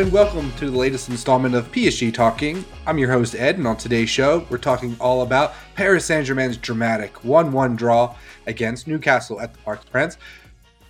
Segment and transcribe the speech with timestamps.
[0.00, 2.64] And welcome to the latest installment of PSG Talking.
[2.86, 6.56] I'm your host Ed, and on today's show, we're talking all about Paris Saint Germain's
[6.56, 10.18] dramatic 1 1 draw against Newcastle at the Parc des Princes.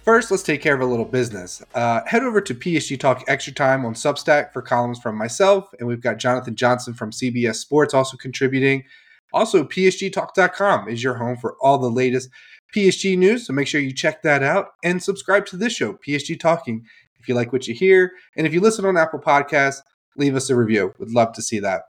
[0.05, 1.61] First, let's take care of a little business.
[1.75, 5.89] Uh, head over to PSG Talk Extra Time on Substack for columns from myself, and
[5.89, 8.85] we've got Jonathan Johnson from CBS Sports also contributing.
[9.33, 12.31] Also, PSGTalk.com is your home for all the latest
[12.73, 16.39] PSG news, so make sure you check that out and subscribe to this show, PSG
[16.39, 16.87] Talking
[17.21, 18.13] if you like what you hear.
[18.37, 19.83] And if you listen on Apple Podcasts,
[20.17, 20.95] leave us a review.
[20.99, 21.83] Would love to see that.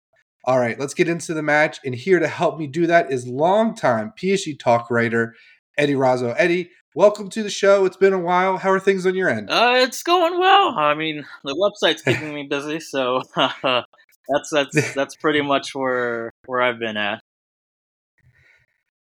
[0.44, 1.80] All right, let's get into the match.
[1.84, 5.34] And here to help me do that is longtime PSG talk writer
[5.76, 6.34] Eddie Razo.
[6.36, 7.84] Eddie, welcome to the show.
[7.84, 8.56] It's been a while.
[8.56, 9.50] How are things on your end?
[9.50, 10.74] Uh, it's going well.
[10.78, 16.62] I mean, the website's keeping me busy, so that's that's that's pretty much where where
[16.62, 17.20] I've been at.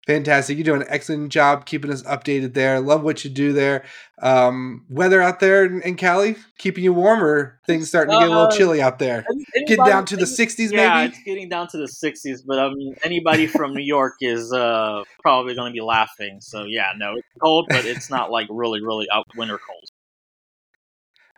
[0.09, 0.57] Fantastic.
[0.57, 2.81] You do an excellent job keeping us updated there.
[2.81, 3.85] Love what you do there.
[4.23, 7.61] Um, weather out there in, in Cali, keeping you warmer.
[7.67, 9.27] Things starting to get a little uh, chilly out there.
[9.29, 11.13] Anybody, getting down to the 60s, yeah, maybe?
[11.13, 15.03] it's getting down to the 60s, but I mean, anybody from New York is uh,
[15.21, 16.39] probably going to be laughing.
[16.41, 19.88] So, yeah, no, it's cold, but it's not like really, really out winter cold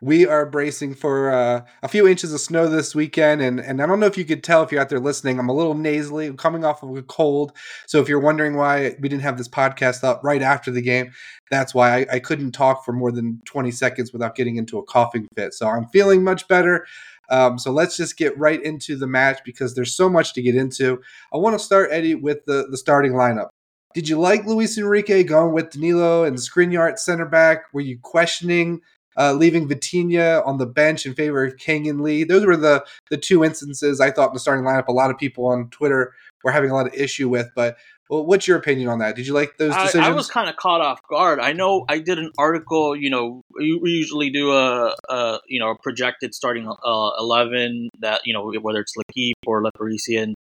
[0.00, 3.42] we are bracing for uh, a few inches of snow this weekend.
[3.42, 5.48] And, and I don't know if you could tell if you're out there listening, I'm
[5.48, 7.52] a little nasally, I'm coming off of a cold.
[7.86, 11.12] So if you're wondering why we didn't have this podcast up right after the game,
[11.50, 14.84] that's why I, I couldn't talk for more than 20 seconds without getting into a
[14.84, 15.52] coughing fit.
[15.54, 16.86] So I'm feeling much better.
[17.28, 20.56] Um, so let's just get right into the match because there's so much to get
[20.56, 21.00] into.
[21.32, 23.48] I want to start, Eddie, with the, the starting lineup.
[23.94, 27.64] Did you like Luis Enrique going with Danilo and Skriniar center back?
[27.72, 28.80] Were you questioning
[29.16, 32.24] uh, leaving Vitinha on the bench in favor of Kang-In Lee.
[32.24, 34.88] Those were the the two instances I thought in the starting lineup.
[34.88, 36.14] A lot of people on Twitter
[36.44, 37.76] were having a lot of issue with, but
[38.10, 39.14] well, what's your opinion on that?
[39.14, 40.04] Did you like those decisions?
[40.04, 41.38] I, I was kind of caught off guard.
[41.38, 42.96] I know I did an article.
[42.96, 48.22] You know, we usually do a, a you know a projected starting uh, eleven that
[48.24, 50.34] you know whether it's L'Equipe or Le Parisien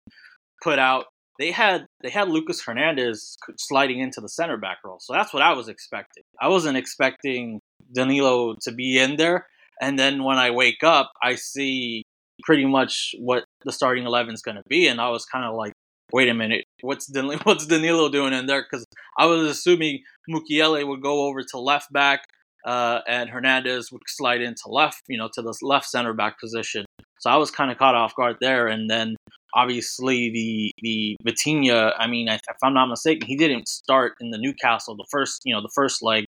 [0.64, 1.08] put out.
[1.40, 5.44] They had they had Lucas Hernandez sliding into the center back role, so that's what
[5.44, 6.24] I was expecting.
[6.42, 7.60] I wasn't expecting
[7.94, 9.48] Danilo to be in there.
[9.82, 12.04] And then when I wake up, I see
[12.44, 15.56] pretty much what the starting eleven is going to be, and I was kind of
[15.56, 15.74] like,
[16.12, 18.64] wait a minute, what's Danilo, what's Danilo doing in there?
[18.64, 18.86] Because
[19.18, 22.22] I was assuming Mukiele would go over to left back,
[22.66, 26.86] uh, and Hernandez would slide into left, you know, to the left center back position.
[27.20, 29.16] So I was kind of caught off guard there, and then
[29.54, 31.94] obviously the the Vitinha.
[31.98, 35.54] I mean, if I'm not mistaken, he didn't start in the Newcastle the first, you
[35.54, 36.26] know, the first leg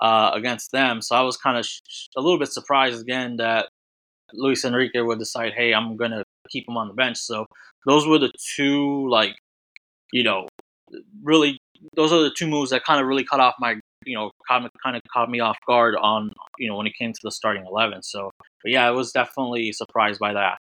[0.00, 1.00] uh, against them.
[1.02, 3.68] So I was kind of sh- a little bit surprised again that
[4.32, 7.18] Luis Enrique would decide, hey, I'm gonna keep him on the bench.
[7.18, 7.46] So
[7.86, 9.34] those were the two like,
[10.12, 10.48] you know,
[11.22, 11.58] really
[11.94, 14.64] those are the two moves that kind of really cut off my you know kind
[14.64, 18.02] of caught me off guard on you know when it came to the starting 11
[18.02, 18.30] so
[18.62, 20.58] but yeah i was definitely surprised by that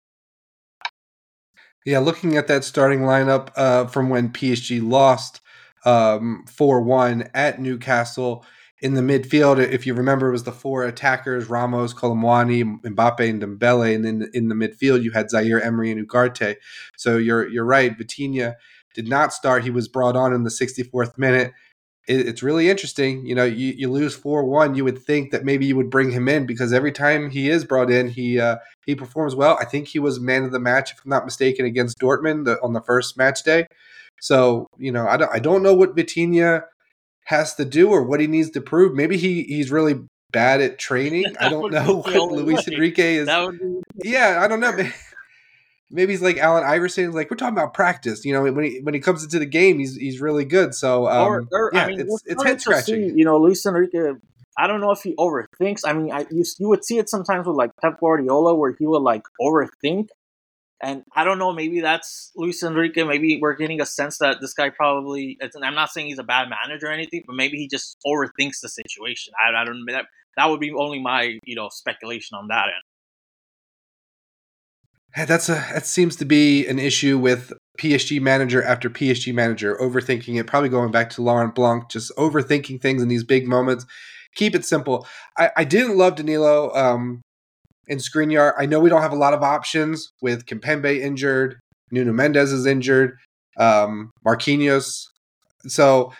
[1.85, 5.41] yeah looking at that starting lineup uh, from when psg lost
[5.85, 8.45] um, 4-1 at newcastle
[8.81, 13.29] in the midfield, if you remember, it was the four attackers: Ramos, Kolo Muani, Mbappe,
[13.29, 13.93] and Dembele.
[13.93, 16.55] And then in the midfield, you had Zaire Emery and Ugarte.
[16.97, 17.97] So you're you're right.
[17.97, 18.55] Vitinha
[18.93, 19.63] did not start.
[19.63, 21.53] He was brought on in the 64th minute.
[22.07, 23.25] It, it's really interesting.
[23.25, 24.75] You know, you, you lose four one.
[24.75, 27.65] You would think that maybe you would bring him in because every time he is
[27.65, 29.57] brought in, he uh, he performs well.
[29.59, 32.73] I think he was man of the match, if I'm not mistaken, against Dortmund on
[32.73, 33.67] the first match day.
[34.21, 36.63] So you know, I don't I don't know what Vitinha
[37.29, 38.95] has to do or what he needs to prove.
[38.95, 40.01] Maybe he he's really
[40.31, 41.25] bad at training.
[41.39, 42.73] I don't know what Luis way.
[42.73, 43.27] Enrique is.
[44.03, 44.75] Yeah, I don't know.
[45.91, 47.11] Maybe he's like Allen Iverson.
[47.11, 48.25] Like we're talking about practice.
[48.25, 50.73] You know, when he when he comes into the game, he's he's really good.
[50.73, 53.17] So um, or, or, yeah, I mean, it's it's head scratching.
[53.17, 54.13] You know, Luis Enrique.
[54.57, 55.81] I don't know if he overthinks.
[55.85, 58.85] I mean, I you, you would see it sometimes with like Pep Guardiola, where he
[58.87, 60.09] would like overthink
[60.81, 63.03] and I don't know, maybe that's Luis Enrique.
[63.03, 65.37] Maybe we're getting a sense that this guy probably.
[65.61, 68.69] I'm not saying he's a bad manager or anything, but maybe he just overthinks the
[68.69, 69.33] situation.
[69.43, 69.83] I, I don't.
[69.87, 70.05] That
[70.37, 72.67] that would be only my you know speculation on that
[75.17, 75.27] end.
[75.27, 80.39] That's a that seems to be an issue with PSG manager after PSG manager overthinking
[80.39, 80.47] it.
[80.47, 83.85] Probably going back to Laurent Blanc, just overthinking things in these big moments.
[84.35, 85.07] Keep it simple.
[85.37, 86.73] I, I didn't love Danilo.
[86.73, 87.21] Um,
[87.89, 88.53] and Skriniar.
[88.57, 91.59] I know we don't have a lot of options with Kimpembe injured,
[91.91, 93.17] Nuno Mendes is injured,
[93.57, 95.05] um, Marquinhos.
[95.67, 96.13] So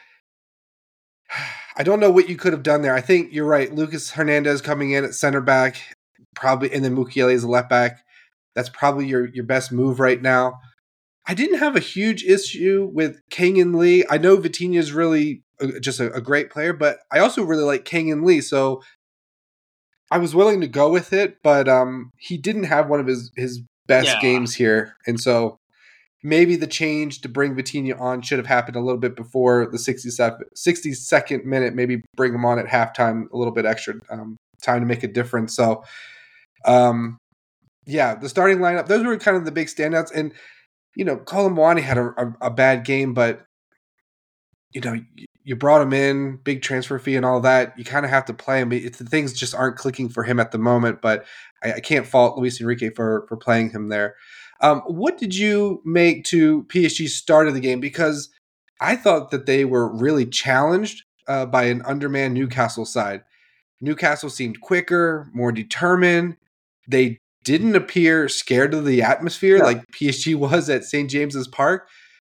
[1.78, 2.94] I don't know what you could have done there.
[2.94, 3.74] I think you're right.
[3.74, 5.78] Lucas Hernandez coming in at center back,
[6.36, 8.02] probably, and then Mukiele is a left back.
[8.54, 10.60] That's probably your your best move right now.
[11.26, 14.04] I didn't have a huge issue with Kang-In Lee.
[14.10, 15.44] I know Vitinha is really
[15.80, 18.42] just a, a, great player, but I also really like Kang-In Lee.
[18.42, 18.82] So
[20.12, 23.32] I was willing to go with it, but um, he didn't have one of his
[23.36, 24.20] his best Yeah.
[24.22, 25.58] games here, and so
[26.24, 29.78] maybe the change to bring Vitinha on should have happened a little bit before the
[29.80, 31.74] 67 62nd minute.
[31.76, 35.08] Maybe bring him on at halftime, a little bit extra um, time to make a
[35.08, 35.56] difference.
[35.56, 35.84] So,
[36.66, 37.18] um,
[37.86, 40.12] yeah, the starting lineup, those were kind of the big standouts.
[40.14, 40.34] And,
[40.96, 43.46] you know, Kolo Muani had a, a, a bad game, but,
[44.74, 45.00] you know,
[45.50, 47.78] you, brought him in, big transfer fee and all that.
[47.78, 48.72] You kind of have to play him.
[48.72, 51.26] It, the things just aren't clicking for him at the moment, but
[51.64, 54.16] I, I can't fault Luis Enrique for, for playing him there.
[54.62, 57.80] Um, what did you make to PSG's start of the game?
[57.80, 58.30] Because
[58.82, 63.24] I thought that they were really challenged uh, by an undermanned Newcastle side.
[63.82, 66.36] Newcastle seemed quicker, more determined.
[66.88, 69.64] They didn't appear scared of the atmosphere Yeah.
[69.64, 71.10] like PSG was at St.
[71.10, 71.88] James's Park.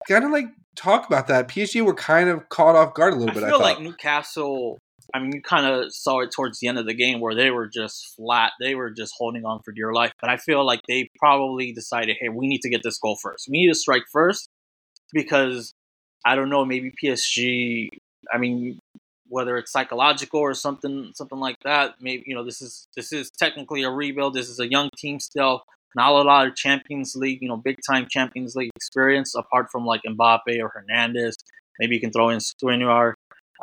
[0.07, 0.45] Kind of like
[0.75, 1.47] talk about that.
[1.47, 3.43] PSG were kind of caught off guard a little I bit.
[3.43, 3.79] I feel like.
[3.79, 4.77] Newcastle.
[5.13, 7.49] I mean, you kind of saw it towards the end of the game where they
[7.49, 8.51] were just flat.
[8.59, 10.11] They were just holding on for dear life.
[10.21, 13.47] But I feel like they probably decided, hey, we need to get this goal first.
[13.49, 14.49] We need to strike first
[15.11, 15.73] because
[16.25, 17.89] I don't know, maybe PSG.
[18.31, 18.79] I mean,
[19.29, 21.95] whether it's psychological or something, something like that.
[21.99, 24.33] Maybe you know, this is this is technically a rebuild.
[24.33, 25.63] This is a young team still.
[25.95, 29.85] Not a lot of Champions League, you know, big time Champions League experience apart from
[29.85, 31.35] like Mbappe or Hernandez.
[31.79, 33.13] Maybe you can throw in Skriniar.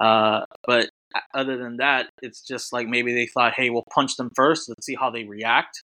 [0.00, 0.90] Uh, but
[1.34, 4.68] other than that, it's just like maybe they thought, hey, we'll punch them first.
[4.68, 5.82] Let's see how they react.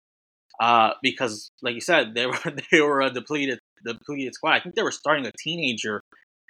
[0.60, 2.38] Uh, because, like you said, they were
[2.70, 4.52] they were a depleted depleted squad.
[4.54, 6.02] I think they were starting a teenager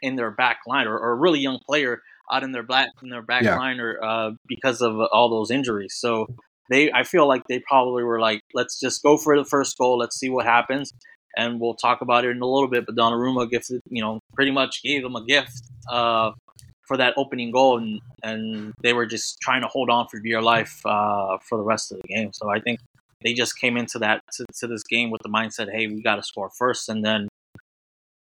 [0.02, 2.00] in their back line or, or a really young player
[2.30, 3.56] out in their back in their back Yeah.
[3.56, 5.94] line or uh, because of all those injuries.
[5.98, 6.26] So
[6.70, 9.98] they, I feel like they probably were like, let's just go for the first goal.
[9.98, 10.92] Let's see what happens,
[11.36, 12.86] and we'll talk about it in a little bit.
[12.86, 15.62] But Donnarumma gifted, you know, pretty much gave them a gift.
[15.90, 16.32] Uh,
[16.86, 20.42] for that opening goal, and, and they were just trying to hold on for dear
[20.42, 22.30] life uh, for the rest of the game.
[22.32, 22.80] So I think
[23.22, 26.16] they just came into that to, to this game with the mindset, hey, we got
[26.16, 27.28] to score first, and then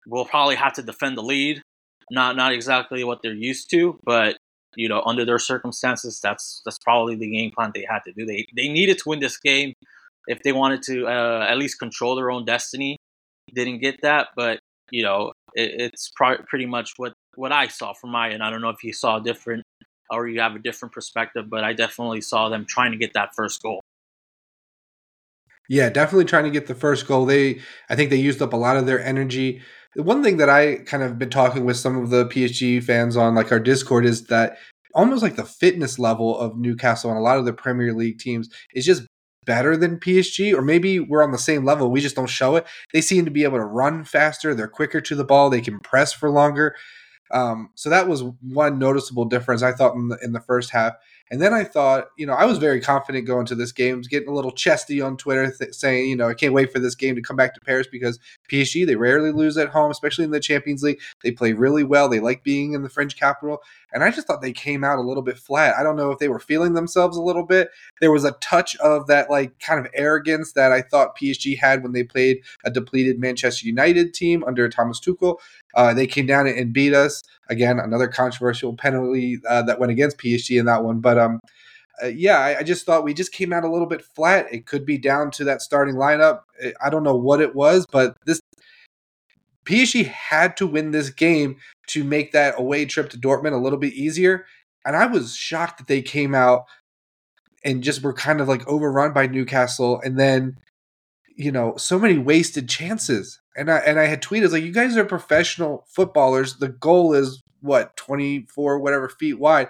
[0.07, 1.61] we'll probably have to defend the lead.
[2.11, 4.37] Not not exactly what they're used to, but
[4.75, 8.25] you know, under their circumstances, that's that's probably the game plan they had to do.
[8.25, 9.73] They they needed to win this game
[10.27, 12.97] if they wanted to uh, at least control their own destiny.
[13.53, 14.59] Didn't get that, but
[14.91, 16.11] you know, it, it's
[16.47, 18.43] pretty much what what I saw from my end.
[18.43, 19.63] I don't know if you saw different
[20.09, 23.33] or you have a different perspective, but I definitely saw them trying to get that
[23.35, 23.81] first goal.
[25.69, 27.25] Yeah, definitely trying to get the first goal.
[27.25, 29.61] They, I think they used up a lot of their energy.
[29.95, 33.35] One thing that I kind of been talking with some of the PSG fans on,
[33.35, 34.57] like our Discord, is that
[34.95, 38.49] almost like the fitness level of Newcastle and a lot of the Premier League teams
[38.73, 39.03] is just
[39.45, 41.91] better than PSG, or maybe we're on the same level.
[41.91, 42.65] We just don't show it.
[42.93, 44.53] They seem to be able to run faster.
[44.53, 45.49] They're quicker to the ball.
[45.49, 46.75] They can press for longer.
[47.31, 50.93] Um, so that was one noticeable difference I thought in the, in the first half.
[51.31, 54.29] And then I thought, you know, I was very confident going to this game, getting
[54.29, 57.15] a little chesty on Twitter, th- saying, you know, I can't wait for this game
[57.15, 58.19] to come back to Paris because
[58.51, 60.99] PSG they rarely lose at home, especially in the Champions League.
[61.23, 62.09] They play really well.
[62.09, 65.01] They like being in the French capital, and I just thought they came out a
[65.01, 65.75] little bit flat.
[65.77, 67.69] I don't know if they were feeling themselves a little bit.
[68.01, 71.83] There was a touch of that like kind of arrogance that I thought PSG had
[71.83, 75.37] when they played a depleted Manchester United team under Thomas Tuchel.
[75.73, 77.79] Uh, they came down and beat us again.
[77.79, 81.39] Another controversial penalty uh, that went against PSG in that one, but um,
[82.03, 84.47] uh, yeah, I, I just thought we just came out a little bit flat.
[84.51, 86.41] It could be down to that starting lineup.
[86.63, 88.39] I- I don't know what it was, but this
[89.65, 91.57] PSG had to win this game
[91.87, 94.45] to make that away trip to Dortmund a little bit easier.
[94.85, 96.65] And I was shocked that they came out
[97.63, 100.57] and just were kind of like overrun by Newcastle, and then
[101.35, 103.39] you know so many wasted chances.
[103.55, 106.57] And I and I had tweeted like, "You guys are professional footballers.
[106.57, 109.69] The goal is what twenty four whatever feet wide."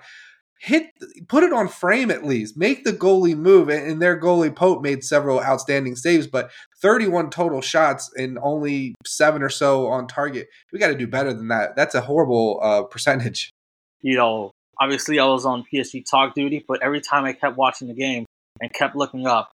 [0.60, 0.92] hit
[1.28, 4.82] put it on frame at least make the goalie move and, and their goalie pope
[4.82, 6.50] made several outstanding saves but
[6.82, 11.34] 31 total shots and only seven or so on target we got to do better
[11.34, 13.52] than that that's a horrible uh, percentage
[14.04, 17.88] You know, obviously I was on PSG talk duty, but every time I kept watching
[17.88, 18.26] the game
[18.62, 19.52] and kept looking up,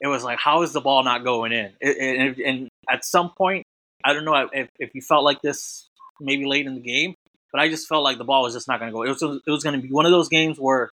[0.00, 1.72] it was like, how is the ball not going in?
[1.80, 3.64] And at some point,
[4.04, 5.88] I don't know if, if you felt like this
[6.20, 7.14] maybe late in the game,
[7.52, 9.02] but I just felt like the ball was just not going to go.
[9.02, 10.90] It was it was going to be one of those games where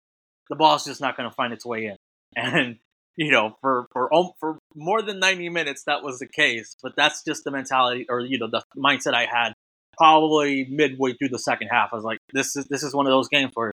[0.49, 1.95] the ball's just not going to find its way in.
[2.35, 2.79] And
[3.15, 7.23] you know, for for for more than 90 minutes that was the case, but that's
[7.23, 9.53] just the mentality or you know, the mindset I had
[9.97, 11.89] probably midway through the second half.
[11.93, 13.71] I was like, this is this is one of those games where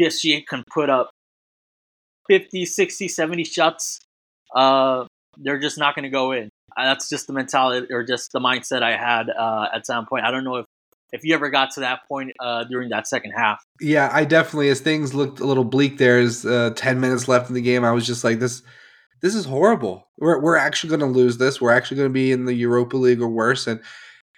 [0.00, 1.10] PSG can put up
[2.28, 4.00] 50, 60, 70 shots.
[4.54, 5.06] Uh,
[5.38, 6.50] they're just not going to go in.
[6.76, 10.24] Uh, That's just the mentality or just the mindset I had uh, at some point.
[10.24, 10.66] I don't know if
[11.12, 13.62] if you ever got to that point uh, during that second half.
[13.80, 17.54] Yeah, I definitely, as things looked a little bleak, there's uh, ten minutes left in
[17.54, 17.84] the game.
[17.84, 18.62] I was just like, this,
[19.22, 20.08] this is horrible.
[20.18, 21.60] We're we're actually going to lose this.
[21.60, 23.80] We're actually going to be in the Europa League or worse, and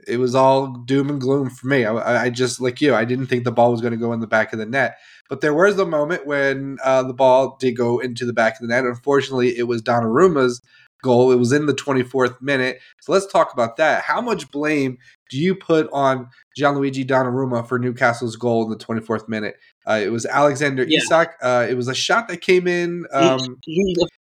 [0.07, 1.85] it was all doom and gloom for me.
[1.85, 4.21] I, I just like you, I didn't think the ball was going to go in
[4.21, 4.99] the back of the net.
[5.29, 8.61] But there was the moment when uh, the ball did go into the back of
[8.61, 8.85] the net.
[8.85, 10.61] Unfortunately, it was Donnarumma's
[11.03, 11.33] goal.
[11.33, 12.81] It was in the 24th minute.
[13.01, 14.03] So let's talk about that.
[14.03, 14.99] How much blame
[15.31, 19.57] do you put on Gianluigi Donnarumma for Newcastle's goal in the 24th minute?
[19.89, 20.99] Uh, it was Alexander yeah.
[20.99, 21.35] Isak.
[21.43, 23.59] Uh, it was a shot that came in um,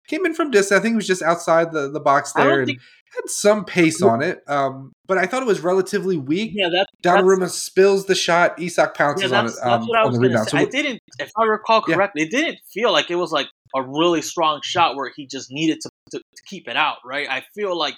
[0.08, 0.78] came in from distance.
[0.78, 2.80] I think it was just outside the, the box there and think-
[3.14, 4.42] had some pace on it.
[4.48, 6.52] Um, but I thought it was relatively weak.
[6.54, 8.58] Yeah, that Donnarumma spills the shot.
[8.60, 9.52] Isak pounces yeah, on it.
[9.62, 10.50] Um, what I was going to say.
[10.50, 12.26] So I didn't, if I recall correctly, yeah.
[12.26, 15.80] it didn't feel like it was like a really strong shot where he just needed
[15.82, 16.98] to, to, to keep it out.
[17.04, 17.28] Right?
[17.28, 17.96] I feel like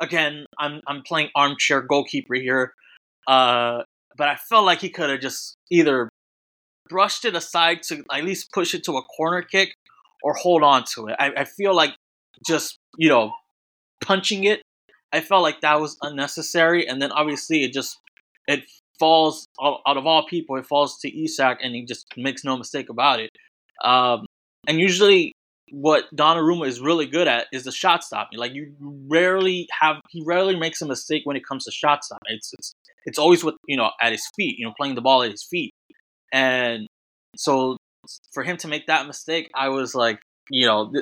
[0.00, 2.72] again, I'm I'm playing armchair goalkeeper here,
[3.26, 3.82] uh,
[4.16, 6.08] but I felt like he could have just either
[6.88, 9.74] brushed it aside to at least push it to a corner kick
[10.22, 11.16] or hold on to it.
[11.18, 11.94] I, I feel like
[12.46, 13.32] just you know
[14.00, 14.62] punching it.
[15.12, 17.98] I felt like that was unnecessary, and then obviously it just
[18.48, 18.64] it
[18.98, 20.56] falls out of all people.
[20.56, 23.30] It falls to Isak, and he just makes no mistake about it.
[23.82, 24.26] Um,
[24.66, 25.32] and usually,
[25.70, 28.38] what Donnarumma is really good at is the shot stopping.
[28.38, 32.36] Like you rarely have he rarely makes a mistake when it comes to shot stopping.
[32.36, 32.74] It's it's
[33.04, 34.58] it's always with you know at his feet.
[34.58, 35.72] You know, playing the ball at his feet,
[36.32, 36.86] and
[37.36, 37.76] so
[38.32, 40.92] for him to make that mistake, I was like, you know,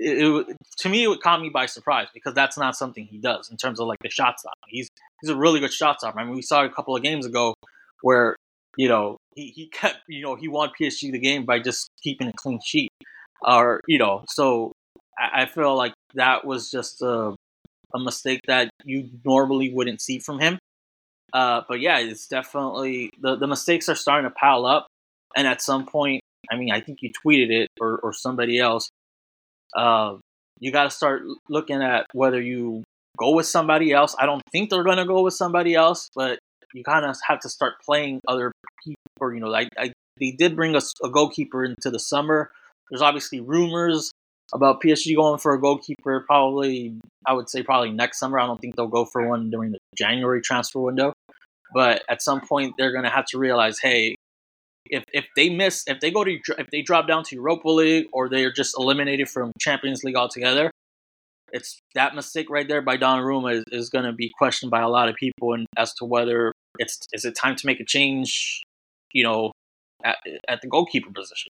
[0.00, 3.56] it, to me it caught me by surprise because that's not something he does in
[3.56, 4.54] terms of like the shot stop.
[4.68, 4.88] He's
[5.20, 6.18] he's a really good shot stopper.
[6.18, 7.54] I mean, we saw a couple of games ago
[8.02, 8.36] where
[8.76, 12.28] you know he, he kept you know he won PSG the game by just keeping
[12.28, 12.90] a clean sheet,
[13.42, 14.72] or you know so
[15.18, 17.34] I, I feel like that was just a
[17.94, 20.58] a mistake that you normally wouldn't see from him.
[21.32, 24.86] Uh, but yeah, it's definitely the the mistakes are starting to pile up,
[25.36, 28.88] and at some point, I mean, I think you tweeted it or or somebody else
[29.76, 30.16] uh,
[30.58, 32.82] you got to start looking at whether you
[33.16, 34.14] go with somebody else.
[34.18, 36.38] I don't think they're going to go with somebody else, but
[36.74, 38.52] you kind of have to start playing other
[38.84, 39.34] people.
[39.34, 42.50] You know, I, I they did bring us a goalkeeper into the summer.
[42.90, 44.10] There's obviously rumors
[44.52, 46.24] about PSG going for a goalkeeper.
[46.26, 48.38] Probably, I would say probably next summer.
[48.38, 51.12] I don't think they'll go for one during the January transfer window.
[51.72, 54.16] But at some point, they're going to have to realize, hey,
[54.86, 58.06] if if they miss, if they go to, if they drop down to Europa League
[58.12, 60.70] or they're just eliminated from Champions League altogether,
[61.52, 64.88] it's that mistake right there by Donnarumma is, is going to be questioned by a
[64.88, 68.62] lot of people, and as to whether it's is it time to make a change,
[69.12, 69.52] you know,
[70.04, 70.16] at,
[70.48, 71.50] at the goalkeeper position.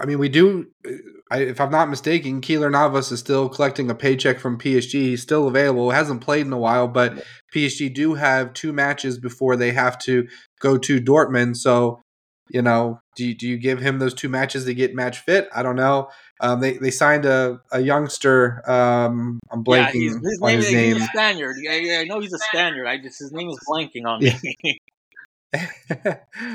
[0.00, 0.68] I mean, we do.
[0.86, 0.92] Uh,
[1.30, 4.92] I, if I'm not mistaken, Keylor Navas is still collecting a paycheck from PSG.
[4.92, 5.90] He's still available.
[5.90, 10.26] Hasn't played in a while, but PSG do have two matches before they have to
[10.62, 11.56] go to Dortmund.
[11.56, 12.00] So,
[12.48, 15.48] you know, do you, do you give him those two matches to get match fit?
[15.54, 16.08] I don't know.
[16.40, 18.62] Um, they they signed a, a youngster.
[18.68, 20.94] Um, I'm blanking yeah, his on name, his name.
[20.94, 21.56] He's a Spaniard.
[21.62, 22.86] Yeah, yeah, I know he's a Spaniard.
[22.86, 24.80] I just his name is blanking on me.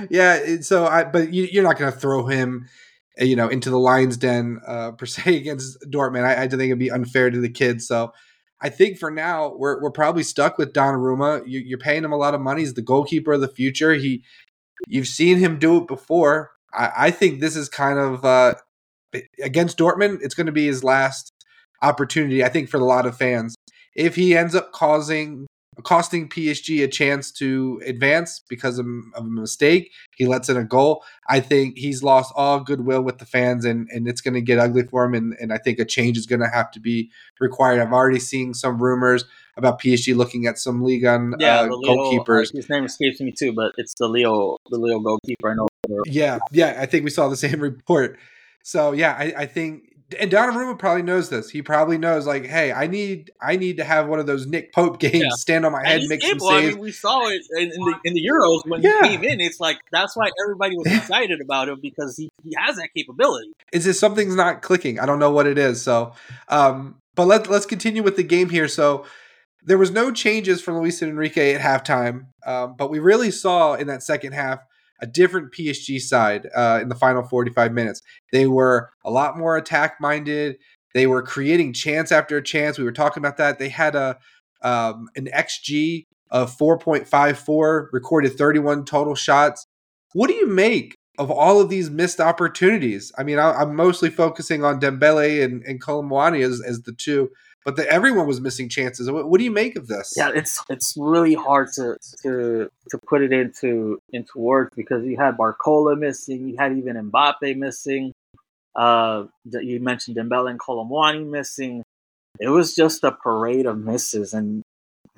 [0.10, 0.58] Yeah.
[0.62, 2.68] so I but you, you're not going to throw him
[3.20, 6.24] you know, into the Lions Den uh, per se against Dortmund.
[6.24, 7.88] I, I think it'd be unfair to the kids.
[7.88, 8.14] So
[8.62, 11.44] I think for now we're we're probably stuck with Donnarumma.
[11.48, 12.62] You, you're paying him a lot of money.
[12.62, 13.94] He's the goalkeeper of the future.
[13.94, 14.24] He,
[14.88, 16.52] you've seen him do it before.
[16.74, 18.56] I, I think this is kind of uh,
[19.44, 20.20] against Dortmund.
[20.22, 21.32] It's going to be his last
[21.82, 22.44] opportunity.
[22.44, 23.56] I think for a lot of fans.
[23.96, 25.47] If he ends up causing
[25.84, 29.92] costing PSG a chance to advance because of, of, a mistake.
[30.16, 31.04] He lets in a goal.
[31.30, 34.60] I think he's lost all goodwill with the fans, and, and it's going to get
[34.60, 35.14] ugly for him.
[35.14, 37.80] And, and I think a change is going to have to be required.
[37.80, 41.96] I've already seen some rumors about PSG looking at some Ligue 1 yeah, uh, Leo,
[41.96, 42.56] goalkeepers.
[42.56, 45.52] his name escapes me too, but it's the Leo the Leo goalkeeper.
[45.52, 45.68] I know.
[46.06, 46.78] Yeah, yeah.
[46.80, 48.18] I think we saw the same report.
[48.64, 51.50] So yeah, I, I think and Donnarumma probably knows this.
[51.50, 54.74] He probably knows, like, hey, I need, I need to have one of those Nick
[54.74, 55.30] Pope games, yeah.
[55.32, 56.68] stand on my head, and make some saves.
[56.68, 59.04] I mean, we saw it in, in, the in the Euros when yeah.
[59.04, 59.42] he came in.
[59.42, 63.52] It's like that's why everybody was excited about him because he, he has that capability.
[63.74, 65.00] Is this something's not clicking?
[65.00, 65.82] I don't know what it is.
[65.82, 66.14] So,
[66.48, 68.68] um, but let let's continue with the game here.
[68.68, 69.06] So.
[69.64, 73.88] There was no changes from Luis Enrique at halftime, um, but we really saw in
[73.88, 74.62] that second half
[75.00, 78.02] a different PSG side uh, in the final 45 minutes.
[78.32, 80.58] They were a lot more attack minded.
[80.94, 82.78] They were creating chance after chance.
[82.78, 83.60] We were talking about that.
[83.60, 84.18] They had a
[84.62, 89.66] um, an XG of 4.54, recorded 31 total shots.
[90.14, 93.12] What do you make of all of these missed opportunities?
[93.18, 96.94] I mean, I, am mostly focusing on Dembele and, and Kolo Muani as, as the
[96.94, 97.30] two,
[97.68, 99.12] but the, everyone was missing chances.
[99.12, 100.14] What, what, do you make of this?
[100.16, 105.18] Yeah, it's it's really hard to to to put it into into words because you
[105.18, 108.14] had Barcola missing, you had even Mbappe missing.
[108.74, 111.84] Uh, you mentioned Dembele and Kolo Muani missing.
[112.40, 114.64] It was just a parade of misses, and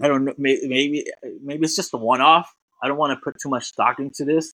[0.01, 0.33] I don't know.
[0.39, 1.05] Maybe
[1.43, 2.51] maybe it's just a one off.
[2.81, 4.53] I don't want to put too much stock into this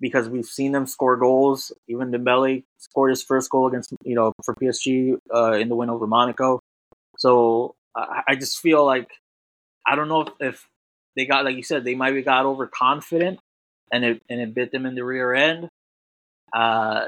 [0.00, 1.72] because we've seen them score goals.
[1.88, 5.90] Even Dembele scored his first goal against you know for PSG uh, in the win
[5.90, 6.60] over Monaco.
[7.24, 9.08] So I, I just feel like
[9.86, 10.68] I don't know if, if,
[11.16, 13.38] they got like you said they might have got overconfident
[13.92, 15.68] and it and it bit them in the rear end.
[16.52, 17.06] Uh,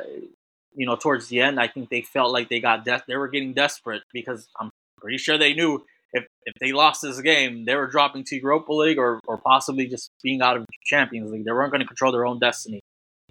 [0.76, 3.26] you know, towards the end, I think they felt like they got de- they were
[3.26, 4.70] getting desperate because I'm
[5.00, 8.72] pretty sure they knew if if they lost this game, they were dropping to Europa
[8.72, 11.44] League or or possibly just being out of Champions League.
[11.44, 12.78] They weren't going to control their own destiny.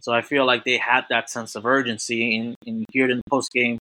[0.01, 3.29] So I feel like they had that sense of urgency, and, and you in the
[3.29, 3.77] post game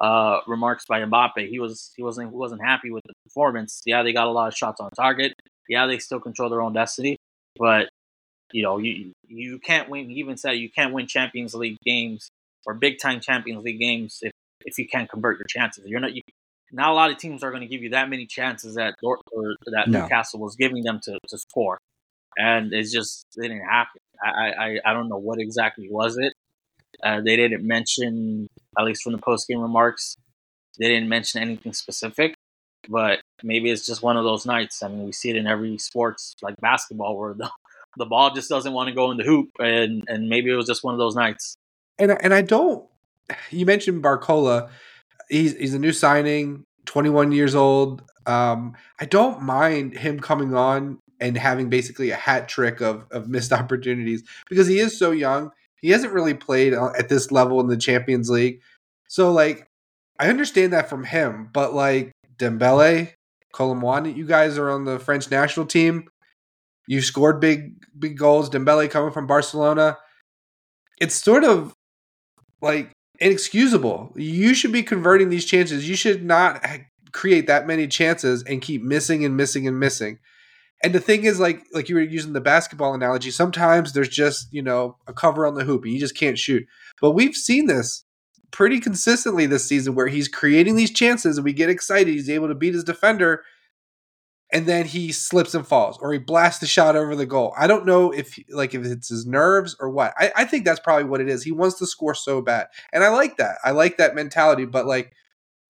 [0.00, 1.48] uh, remarks by Mbappe.
[1.48, 3.82] He was he wasn't he wasn't happy with the performance.
[3.86, 5.34] Yeah, they got a lot of shots on target.
[5.68, 7.16] Yeah, they still control their own destiny,
[7.58, 7.88] but
[8.52, 10.08] you know you you can't win.
[10.08, 12.30] He even said you can't win Champions League games
[12.66, 14.32] or big time Champions League games if
[14.64, 15.84] if you can't convert your chances.
[15.86, 16.22] You're not you,
[16.72, 19.20] not a lot of teams are going to give you that many chances that Dort,
[19.32, 20.02] or that no.
[20.02, 21.78] Newcastle was giving them to, to score,
[22.36, 24.00] and it's just it didn't happen.
[24.22, 26.32] I, I I don't know what exactly was it.
[27.02, 30.16] Uh, they didn't mention, at least from the post game remarks,
[30.78, 32.34] they didn't mention anything specific.
[32.88, 34.82] But maybe it's just one of those nights.
[34.82, 37.50] I mean, we see it in every sports like basketball where the
[37.96, 40.66] the ball just doesn't want to go in the hoop, and and maybe it was
[40.66, 41.56] just one of those nights.
[41.98, 42.86] And and I don't.
[43.50, 44.70] You mentioned Barcola.
[45.28, 48.02] He's he's a new signing, 21 years old.
[48.26, 53.28] Um, I don't mind him coming on and having basically a hat trick of of
[53.28, 57.60] missed opportunities because he is so young he hasn't really played uh, at this level
[57.60, 58.60] in the Champions League.
[59.08, 59.68] So like
[60.18, 63.12] I understand that from him, but like Dembele,
[63.52, 66.08] Kolo Muani, you guys are on the French national team.
[66.86, 68.50] You scored big big goals.
[68.50, 69.98] Dembele coming from Barcelona.
[71.00, 71.72] It's sort of
[72.60, 74.12] like inexcusable.
[74.16, 75.88] You should be converting these chances.
[75.88, 76.64] You should not
[77.12, 80.18] create that many chances and keep missing and missing and missing.
[80.82, 84.52] And the thing is, like like you were using the basketball analogy, sometimes there's just
[84.52, 86.66] you know a cover on the hoop and you just can't shoot.
[87.00, 88.04] But we've seen this
[88.50, 92.08] pretty consistently this season where he's creating these chances and we get excited.
[92.08, 93.42] He's able to beat his defender,
[94.52, 97.54] and then he slips and falls or he blasts the shot over the goal.
[97.58, 100.14] I don't know if like if it's his nerves or what.
[100.16, 101.42] I, I think that's probably what it is.
[101.42, 103.58] He wants to score so bad, and I like that.
[103.64, 104.64] I like that mentality.
[104.64, 105.12] But like,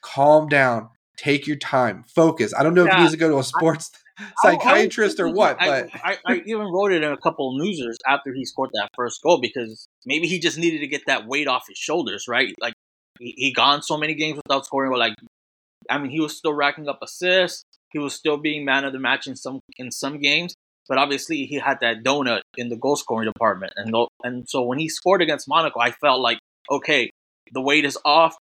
[0.03, 2.53] calm down, take your time, focus.
[2.55, 3.91] I don't know yeah, if he needs to go to a sports.
[4.19, 5.59] I, psychiatrist or what.
[5.59, 8.71] But I, I, I, even wrote it in a couple of newsers after he scored
[8.75, 12.27] that first goal because maybe he just needed to get that weight off his shoulders,
[12.29, 12.55] right?
[12.61, 12.75] Like
[13.19, 15.15] he, he gone so many games without scoring, but like
[15.91, 17.65] I mean, he was still racking up assists.
[17.91, 20.55] He was still being man of the match in some in some games,
[20.89, 24.79] but obviously he had that donut in the goal scoring department, and and so when
[24.79, 26.39] he scored against Monaco, I felt like
[26.71, 27.11] okay,
[27.53, 28.37] the weight is off.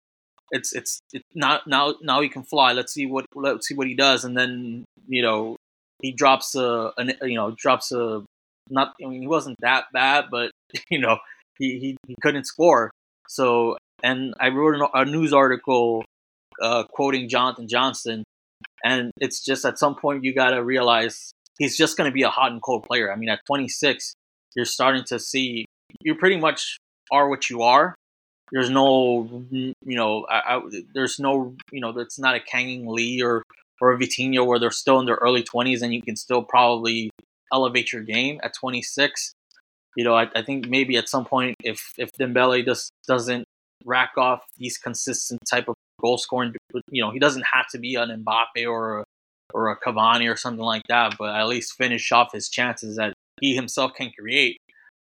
[0.52, 2.72] It's it's it, not now now he can fly.
[2.72, 5.58] Let's see what let's see what he does, and then you know
[6.04, 8.24] he drops a, a you know drops a
[8.70, 10.52] not I mean he wasn't that bad, but
[10.92, 11.18] you know
[11.58, 12.92] he he, he couldn't score.
[13.28, 16.04] So and I wrote a news article
[16.62, 18.24] uh, quoting Jonathan Johnson,
[18.84, 22.24] and it's just at some point you got to realize he's just going to be
[22.24, 23.12] a hot and cold player.
[23.12, 24.14] I mean, at 26,
[24.56, 25.66] you're starting to see
[26.02, 26.78] you pretty much
[27.12, 27.96] are what you are.
[28.52, 30.62] There's no, you know, I, I,
[30.94, 33.42] there's no, you know, it's not a Kang Lee or
[33.84, 37.10] or a Vitinho where they're still in their early 20s and you can still probably
[37.52, 39.34] elevate your game at 26.
[39.98, 43.44] You know, I, I think maybe at some point if if Dembele just doesn't
[43.84, 46.56] rack off these consistent type of goal scoring,
[46.90, 49.04] you know, he doesn't have to be an Mbappe or a,
[49.54, 53.14] or a Cavani or something like that, but at least finish off his chances that
[53.42, 54.58] he himself can create.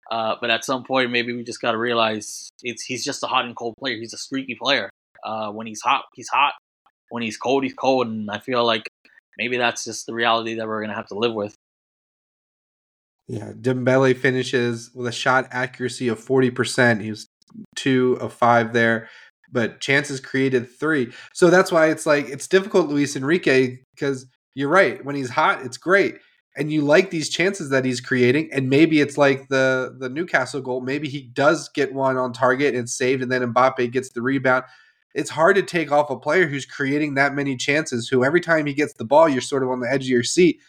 [0.09, 3.27] Uh, but at some point, maybe we just got to realize it's he's just a
[3.27, 3.97] hot and cold player.
[3.97, 4.89] He's a streaky player.
[5.21, 6.53] Uh, when he's hot, he's hot
[7.09, 8.83] when he's cold, he's cold, and I feel like
[9.37, 11.55] maybe that's just the reality that we're gonna have to live with.
[13.27, 17.01] Yeah, Dembele finishes with a shot accuracy of forty percent.
[17.01, 17.27] He was
[17.75, 19.09] two of five there,
[19.51, 21.11] but chances created three.
[21.33, 25.03] So that's why it's like it's difficult, Luis Enrique, because you're right.
[25.05, 26.17] When he's hot, it's great.
[26.57, 30.61] And you like these chances that he's creating, and maybe it's like the the Newcastle
[30.61, 30.81] goal.
[30.81, 34.65] Maybe he does get one on target and saved, and then Mbappe gets the rebound
[35.13, 38.65] it's hard to take off a player who's creating that many chances, who every time
[38.65, 40.59] he gets the ball, you're sort of on the edge of your seat,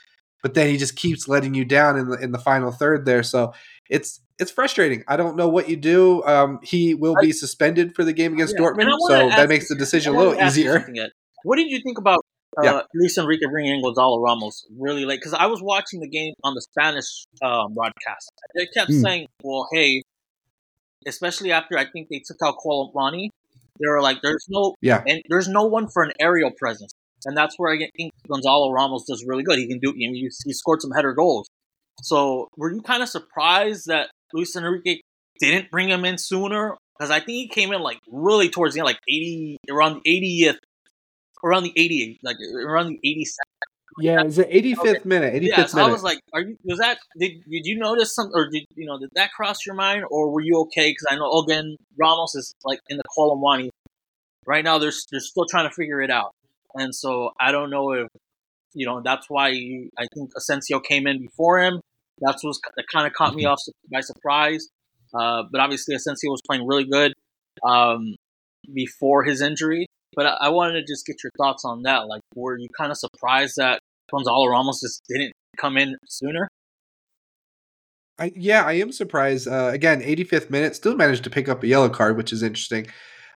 [0.42, 3.22] but then he just keeps letting you down in the in the final third there.
[3.22, 3.52] So
[3.88, 5.04] it's it's frustrating.
[5.06, 6.24] I don't know what you do.
[6.24, 8.64] Um, he will be suspended for the game against yeah.
[8.64, 10.86] Dortmund, so that makes the decision a little easier.
[11.42, 12.20] What did you think about
[12.58, 12.80] uh, yeah.
[12.94, 16.54] Luis Enrique bringing in Gonzalo Ramos really late because I was watching the game on
[16.54, 18.32] the Spanish um, broadcast.
[18.54, 19.02] They kept mm.
[19.02, 20.02] saying, "Well, hey,"
[21.06, 23.28] especially after I think they took out Kolo Muani,
[23.80, 26.92] they were like, "There's no, yeah, and there's no one for an aerial presence,"
[27.24, 29.58] and that's where I think Gonzalo Ramos does really good.
[29.58, 31.48] He can do, he, he scored some header goals.
[32.02, 35.00] So, were you kind of surprised that Luis Enrique
[35.40, 36.76] didn't bring him in sooner?
[36.98, 40.10] Because I think he came in like really towards the end, like eighty, around the
[40.10, 40.58] 80th
[41.44, 43.49] around the 80, like around the 82nd.
[43.98, 45.00] Yeah, it's the 85th okay.
[45.04, 45.34] minute.
[45.34, 45.88] 85th yeah, so minute.
[45.88, 46.56] I was like, "Are you?
[46.64, 46.98] Was that?
[47.18, 50.30] Did did you notice something, or did you know did that cross your mind, or
[50.30, 50.90] were you okay?
[50.90, 53.68] Because I know again, Ramos is like in the Kolo Muani
[54.46, 54.78] right now.
[54.78, 56.34] They're they're still trying to figure it out,
[56.74, 58.08] and so I don't know if
[58.74, 59.48] you know that's why
[59.98, 61.80] I think Asensio came in before him.
[62.20, 63.52] That's what that kind of caught me mm-hmm.
[63.52, 64.68] off by surprise.
[65.12, 67.14] Uh, but obviously, Asensio was playing really good
[67.64, 68.14] um,
[68.72, 69.86] before his injury.
[70.14, 72.08] But I, I wanted to just get your thoughts on that.
[72.08, 73.79] Like, were you kind of surprised that
[74.10, 76.48] Gonzalo Ramos just didn't come in sooner?
[78.18, 79.48] I, yeah, I am surprised.
[79.48, 82.86] Uh, again, 85th minute, still managed to pick up a yellow card, which is interesting.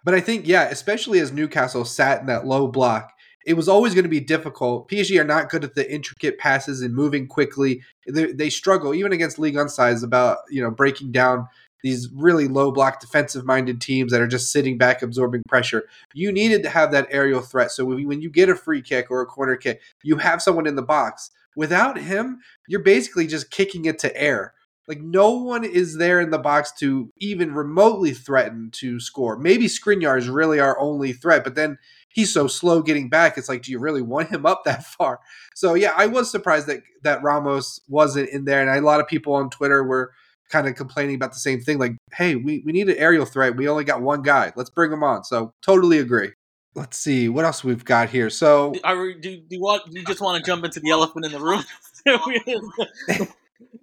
[0.04, 3.14] But I think, yeah, especially as Newcastle sat in that low block,
[3.46, 4.90] it was always going to be difficult.
[4.90, 7.82] PSG are not good at the intricate passes and moving quickly.
[8.08, 11.48] They, they struggle even against Ligue 1 size about you know breaking down
[11.84, 15.84] these really low block defensive minded teams that are just sitting back absorbing pressure.
[16.14, 17.72] You needed to have that aerial threat.
[17.72, 20.76] So when you get a free kick or a corner kick, you have someone in
[20.76, 21.30] the box.
[21.56, 24.54] Without him, you're basically just kicking it to air.
[24.88, 29.38] Like no one is there in the box to even remotely threaten to score.
[29.38, 31.78] Maybe Skriniar is really our only threat, but then
[32.10, 33.38] he's so slow getting back.
[33.38, 35.20] It's like, do you really want him up that far?
[35.54, 39.08] So yeah, I was surprised that that Ramos wasn't in there, and a lot of
[39.08, 40.14] people on Twitter were
[40.50, 41.80] kind of complaining about the same thing.
[41.80, 43.56] Like, hey, we, we need an aerial threat.
[43.56, 44.54] We only got one guy.
[44.56, 45.24] Let's bring him on.
[45.24, 46.32] So totally agree.
[46.76, 48.30] Let's see what else we've got here.
[48.30, 49.92] So, Are we, do, do you want?
[49.92, 51.64] Do you just want to jump into the elephant in the room?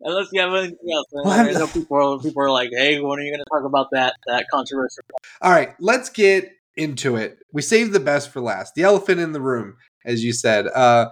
[0.03, 1.07] Unless you have anything else.
[1.25, 4.15] I know people, people are like, "Hey, when are you going to talk about that
[4.27, 5.05] that controversial?"
[5.41, 7.39] All right, let's get into it.
[7.53, 8.75] We saved the best for last.
[8.75, 10.67] The elephant in the room, as you said.
[10.67, 11.11] Uh,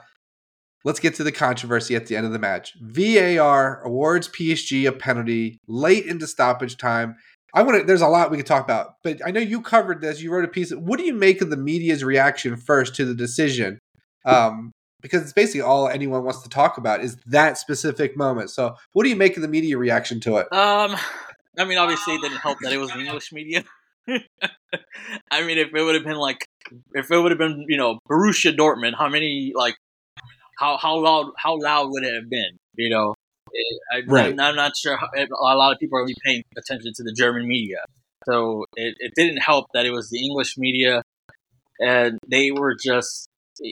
[0.89, 2.75] Let's get to the controversy at the end of the match.
[2.81, 7.17] VAR awards PSG a penalty late into stoppage time.
[7.53, 7.85] I want to.
[7.85, 10.23] There's a lot we could talk about, but I know you covered this.
[10.23, 10.71] You wrote a piece.
[10.71, 13.79] What do you make of the media's reaction first to the decision?
[14.25, 14.73] Um,
[15.03, 18.49] because it's basically all anyone wants to talk about is that specific moment.
[18.49, 20.51] So, what do you make of the media reaction to it?
[20.55, 20.97] Um,
[21.59, 23.63] I mean, obviously, it didn't help that it was the English media.
[24.09, 26.47] I mean, if it would have been like,
[26.95, 29.75] if it would have been, you know, Borussia Dortmund, how many like
[30.59, 32.59] how how loud how loud would it have been?
[32.75, 33.15] You know,
[33.93, 34.33] I, right.
[34.33, 34.97] I'm, I'm, not sure.
[34.97, 37.79] How, a lot of people are really paying attention to the German media,
[38.27, 41.03] so it, it didn't help that it was the English media,
[41.81, 43.27] and they were just.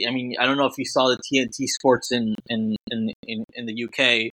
[0.06, 3.44] I mean, I don't know if you saw the TNT Sports in in in in,
[3.54, 4.32] in the UK.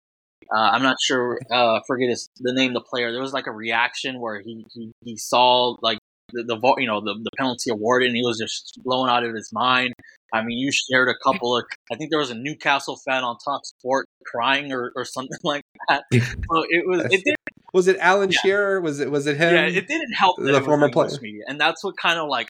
[0.54, 1.40] Uh, I'm not sure.
[1.52, 3.12] Uh, forget his, the name of the player.
[3.12, 6.00] There was like a reaction where he he, he saw like
[6.34, 9.34] the, the you know the, the penalty awarded, and he was just blown out of
[9.34, 9.94] his mind.
[10.34, 11.66] I mean, you shared a couple of.
[11.92, 15.64] I think there was a Newcastle fan on Talk Sport crying or, or something like
[15.88, 16.04] that.
[16.12, 17.06] So it was.
[17.12, 17.36] It did,
[17.74, 18.40] was it Alan yeah.
[18.42, 18.82] Shearer?
[18.82, 19.54] Was it was it him?
[19.54, 22.50] Yeah, it didn't help the former player, media, and that's what kind of like,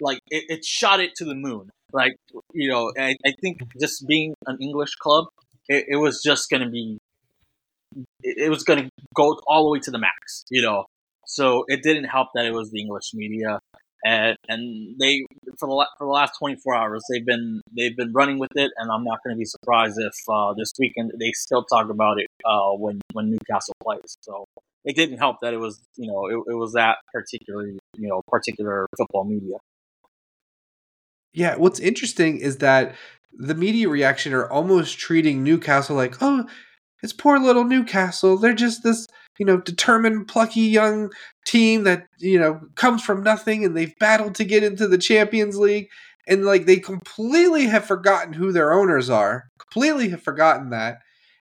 [0.00, 1.70] like it, it, shot it to the moon.
[1.92, 2.16] Like
[2.52, 5.26] you know, I, I think just being an English club,
[5.68, 6.98] it, it was just going to be.
[8.22, 10.86] It, it was going to go all the way to the max, you know.
[11.26, 13.58] So it didn't help that it was the English media
[14.04, 15.24] and and they
[15.58, 18.90] for the for the last 24 hours they've been they've been running with it, and
[18.90, 22.28] I'm not going to be surprised if uh, this weekend they still talk about it
[22.44, 24.16] uh, when when Newcastle plays.
[24.20, 24.44] So
[24.84, 28.22] it didn't help that it was you know it, it was that particular you know
[28.28, 29.56] particular football media.
[31.32, 32.94] Yeah, what's interesting is that
[33.32, 36.46] the media reaction are almost treating Newcastle like, oh,
[37.02, 38.38] it's poor little Newcastle.
[38.38, 39.06] They're just this,
[39.38, 41.10] you know, determined, plucky young
[41.46, 45.58] team that, you know, comes from nothing and they've battled to get into the Champions
[45.58, 45.88] League.
[46.26, 49.44] And like they completely have forgotten who their owners are.
[49.58, 50.98] Completely have forgotten that.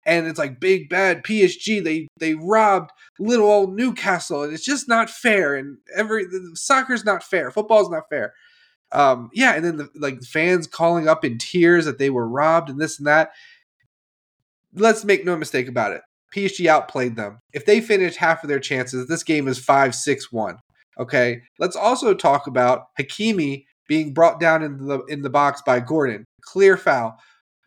[0.06, 1.82] And it's like big bad PSG.
[1.82, 5.54] They they robbed little old Newcastle, and it's just not fair.
[5.54, 7.50] And every soccer's not fair.
[7.50, 8.34] Football's not fair.
[8.92, 12.68] Um, yeah, and then the like fans calling up in tears that they were robbed
[12.68, 13.30] and this and that
[14.74, 16.02] let's make no mistake about it.
[16.34, 17.38] PSG outplayed them.
[17.52, 20.58] If they finish half of their chances, this game is 5 6 1.
[20.98, 21.42] Okay.
[21.58, 26.24] Let's also talk about Hakimi being brought down in the in the box by Gordon.
[26.42, 27.16] Clear foul.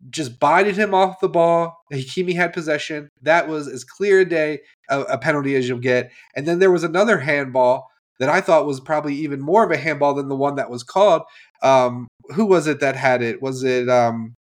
[0.10, 1.78] Just bided him off the ball.
[1.92, 3.10] Hakimi had possession.
[3.22, 6.12] That was as clear a day a, a penalty as you'll get.
[6.36, 7.88] And then there was another handball
[8.20, 10.84] that I thought was probably even more of a handball than the one that was
[10.84, 11.24] called.
[11.62, 13.42] Um, who was it that had it?
[13.42, 14.34] Was it um,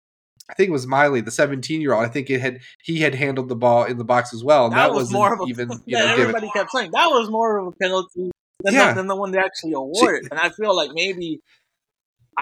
[0.51, 2.05] I think it was Miley, the 17 year old.
[2.05, 4.67] I think it had he had handled the ball in the box as well.
[4.67, 7.31] And That that, was more of a- even you know everybody kept saying that was
[7.31, 8.31] more of a penalty
[8.63, 8.89] than, Yeah.
[8.89, 10.29] the, than the one they actually awarded.
[10.31, 11.41] And I feel like maybe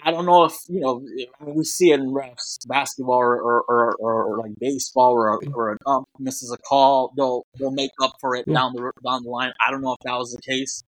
[0.04, 1.02] I don't know if you know.
[1.40, 5.34] I mean, we see it in refs, basketball or or, or, or, like baseball, or
[5.34, 8.90] a, or an ump misses a call, they'll they'll make up for it down the
[9.06, 9.52] down the line.
[9.64, 10.82] I don't know if that was the case,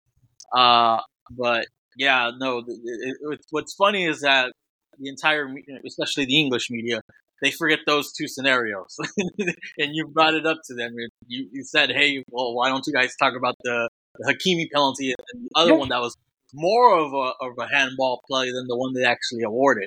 [0.57, 1.00] uh,
[1.31, 2.59] but yeah, no.
[2.66, 4.53] It, it, what's funny is that
[4.98, 5.48] the entire,
[5.87, 7.00] especially the English media,
[7.42, 8.96] they forget those two scenarios,
[9.78, 10.94] and you brought it up to them.
[11.26, 15.14] You you said, "Hey, well, why don't you guys talk about the, the Hakimi penalty
[15.33, 15.78] and the other Yeah.
[15.78, 16.16] one that was
[16.52, 19.87] more of a of a handball play than the one they actually awarded?"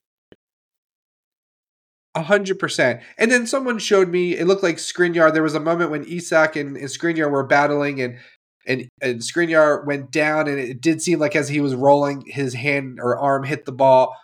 [2.15, 3.01] A hundred percent.
[3.17, 5.31] And then someone showed me it looked like Skriniar.
[5.31, 8.17] There was a moment when Isak and, and Skriniar were battling and
[8.65, 12.55] and and Skriniar went down and it did seem like as he was rolling his
[12.55, 14.15] hand or arm hit the ball.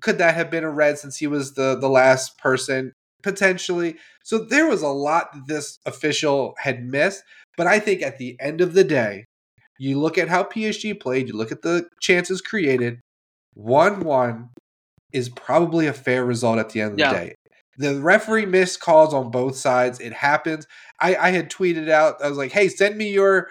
[0.00, 2.92] Could that have been a red since he was the the last person?
[3.22, 3.96] Potentially.
[4.22, 7.22] So there was a lot that this official had missed.
[7.56, 9.24] But I think at the end of the day,
[9.78, 13.00] you look at how PSG played, you look at the chances created,
[13.54, 14.50] 1 1
[15.12, 17.12] is probably a fair result at the end of Yeah.
[17.12, 17.34] the day.
[17.78, 20.00] The referee missed calls on both sides.
[20.00, 20.66] It happens.
[21.00, 23.48] I, I had tweeted out, I was like, hey, send me your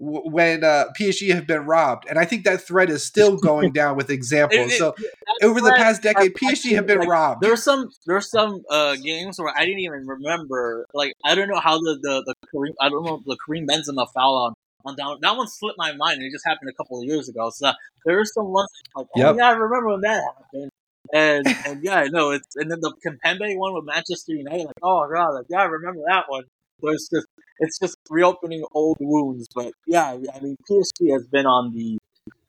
[0.00, 2.06] when uh, PSG have been robbed.
[2.08, 4.72] And I think that thread is still going down with examples.
[4.72, 4.94] It- it- so
[5.42, 7.42] over the past decade, PSG have been like, robbed.
[7.42, 10.86] There's some there's some uh, games where I didn't even remember.
[10.94, 14.06] Like I don't know how the the, the Karim I don't know the Karim Benzema
[14.12, 14.54] foul on
[14.86, 16.22] on down that one slipped my mind.
[16.22, 17.50] It just happened a couple of years ago.
[17.50, 17.70] So
[18.06, 19.36] there are some ones like oh Yep.
[19.36, 20.70] yeah I remember when that happened.
[21.12, 25.06] And and yeah no it's and then the Kimpembe one with Manchester United like oh
[25.12, 26.44] god like, yeah I remember that one.
[26.88, 27.26] It's just
[27.58, 29.46] it's just reopening old wounds.
[29.54, 31.98] But yeah I mean PSG has been on the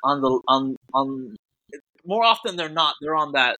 [0.03, 1.35] on the on on
[2.05, 3.57] more often they're not they're on that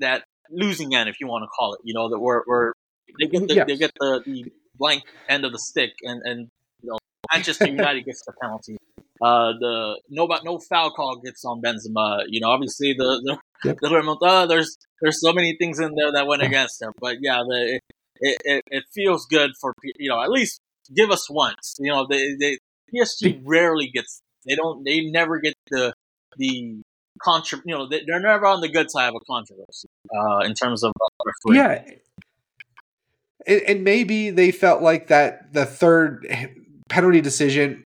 [0.00, 1.80] that losing end, if you want to call it.
[1.84, 2.72] You know that where where
[3.20, 3.64] they get the, Yeah.
[3.64, 4.44] they get the, the
[4.78, 6.48] blank end of the stick, and and
[6.82, 6.98] you know
[7.32, 8.76] Manchester United gets the penalty.
[9.20, 12.24] Uh, the no no foul call gets on Benzema.
[12.28, 13.78] You know, obviously the the, Yep.
[13.80, 16.92] the there's there's so many things in there that went against him.
[17.00, 17.80] But yeah, the,
[18.20, 20.60] it, it it feels good for you know at least
[20.94, 21.76] give us once.
[21.78, 22.58] You know, they they
[22.94, 25.92] PSG rarely gets they don't they never get the
[26.36, 26.80] the
[27.22, 30.54] contra you know they, they're never on the good side of a controversy uh, in
[30.54, 31.52] terms of uh.
[31.52, 31.84] Yeah.
[33.46, 36.26] And, and maybe they felt like that the third
[36.88, 37.84] penalty decision,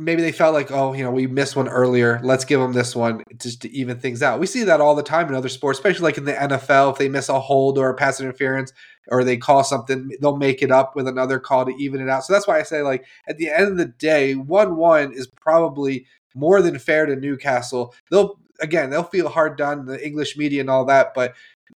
[0.00, 2.20] maybe they felt like, oh, you know, we missed one earlier.
[2.22, 4.40] Let's give them this one just to even things out.
[4.40, 6.92] We see that all the time in other sports, especially like in the NFL.
[6.92, 8.72] If they miss a hold or a pass interference
[9.08, 12.24] or they call something, they'll make it up with another call to even it out.
[12.24, 15.26] So that's why I say, like, at the end of the day, 1 1 is
[15.26, 17.94] probably more than fair to Newcastle.
[18.10, 21.34] They'll, again, they'll feel hard done, the English media and all that, but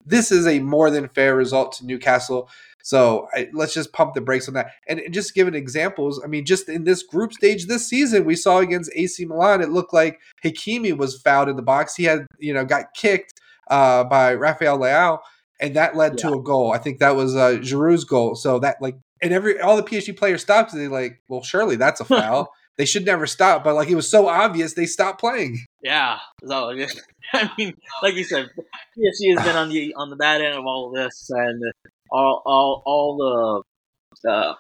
[0.05, 2.49] this is a more than fair result to Newcastle.
[2.83, 4.73] So I, let's just pump the brakes on that.
[4.89, 8.59] And just giving examples, I mean, just in this group stage this season, we saw
[8.59, 11.95] against AC Milan, it looked like Hakimi was fouled in the box.
[11.97, 13.41] He had, you know, got kicked
[13.71, 15.19] uh, by Rafael Leao,
[15.61, 16.73] and that led to a goal.
[16.73, 18.35] I think that was uh, Giroud's goal.
[18.35, 21.77] So that like, and every all the PSG players stopped, and they like, well, surely
[21.77, 22.53] that's a foul.
[22.77, 25.65] they should never stop, but like it was so obvious, they stopped playing.
[25.83, 26.19] Yeah.
[26.45, 26.71] So
[27.33, 28.51] I mean, like you said,
[28.99, 31.63] PSG has been on the on the bad end of all of this, and
[32.11, 33.65] all all all
[34.25, 34.55] the uh,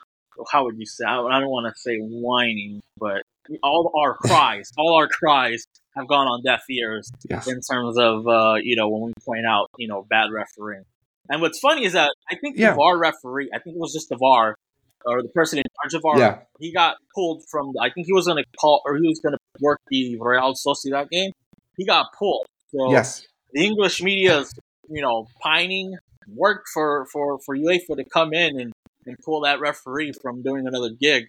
[0.51, 1.05] how would you say?
[1.05, 3.23] I I don't want to say whining, but
[3.63, 5.65] all our cries, all our cries
[5.97, 7.47] have gone on deaf ears Yes.
[7.49, 10.85] in terms of uh, you know when we point out you know bad refereeing.
[11.29, 12.75] And what's funny is that I think the Yeah.
[12.75, 14.57] VAR referee, I think it was just the VAR
[15.05, 16.39] or the person in charge of VAR, Yeah.
[16.59, 17.73] he got pulled from.
[17.81, 20.55] I think he was going to call or he was going to work the Real
[20.55, 21.31] Sociedad game.
[21.77, 22.47] He got pulled.
[22.75, 23.27] So Yes.
[23.53, 24.53] the English media is
[24.89, 25.97] you know pining
[26.35, 28.73] work for for for UEFA to come in and
[29.07, 31.25] and pull that referee from doing another gig.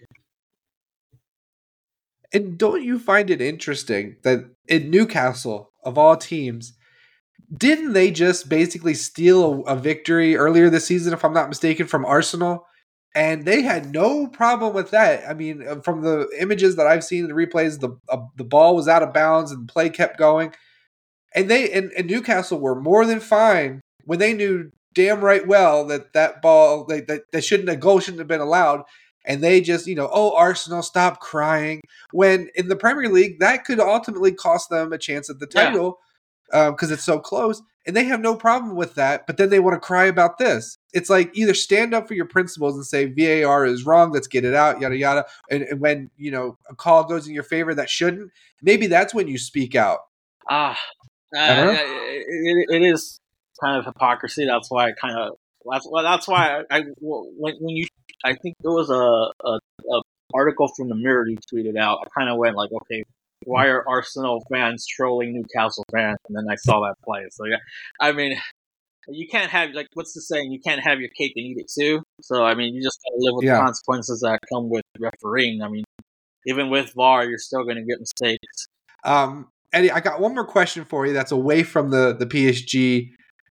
[2.32, 6.72] And don't you find it interesting that in Newcastle, of all teams,
[7.54, 11.86] didn't they just basically steal a, a victory earlier this season, if I'm not mistaken,
[11.86, 12.66] from Arsenal?
[13.14, 15.28] And they had no problem with that.
[15.28, 18.44] I mean, uh, from the images that I've seen in the replays, the uh, the
[18.44, 20.54] ball was out of bounds and play kept going.
[21.34, 25.86] And they and, and Newcastle were more than fine when they knew damn right well
[25.86, 28.82] that that ball they, that, that shouldn't a goal shouldn't have been allowed.
[29.24, 31.80] And they just you know oh Arsenal stop crying
[32.12, 35.98] when in the Premier League that could ultimately cost them a chance at the title.
[36.50, 39.26] because um, it's so close, and they have no problem with that.
[39.26, 40.76] But then they want to cry about this.
[40.92, 44.44] It's like either stand up for your principles and say VAR is wrong, let's get
[44.44, 45.24] it out, yada yada.
[45.50, 49.14] And, and when you know a call goes in your favor that shouldn't, maybe that's
[49.14, 50.00] when you speak out.
[50.50, 50.78] Ah,
[51.36, 53.20] uh, it, it is
[53.60, 54.46] kind of hypocrisy.
[54.46, 55.36] That's why I kind of
[55.70, 57.86] that's well, that's why I, I when, when you
[58.24, 59.58] I think there was a, a,
[59.90, 60.02] a
[60.34, 61.98] article from the Mirror you tweeted out.
[62.02, 63.02] I kind of went like, okay,
[63.44, 66.18] why are Arsenal fans trolling Newcastle fans?
[66.28, 67.26] And then I saw that play.
[67.30, 67.56] So yeah,
[68.00, 68.36] I mean,
[69.08, 70.52] you can't have like what's the saying?
[70.52, 72.02] You can't have your cake and eat it too.
[72.20, 73.56] So I mean, you just gotta live with yeah.
[73.56, 75.62] the consequences that come with refereeing.
[75.62, 75.84] I mean,
[76.46, 78.66] even with VAR, you're still going to get mistakes.
[79.04, 81.12] Um, Eddie, I got one more question for you.
[81.12, 83.10] That's away from the the PSG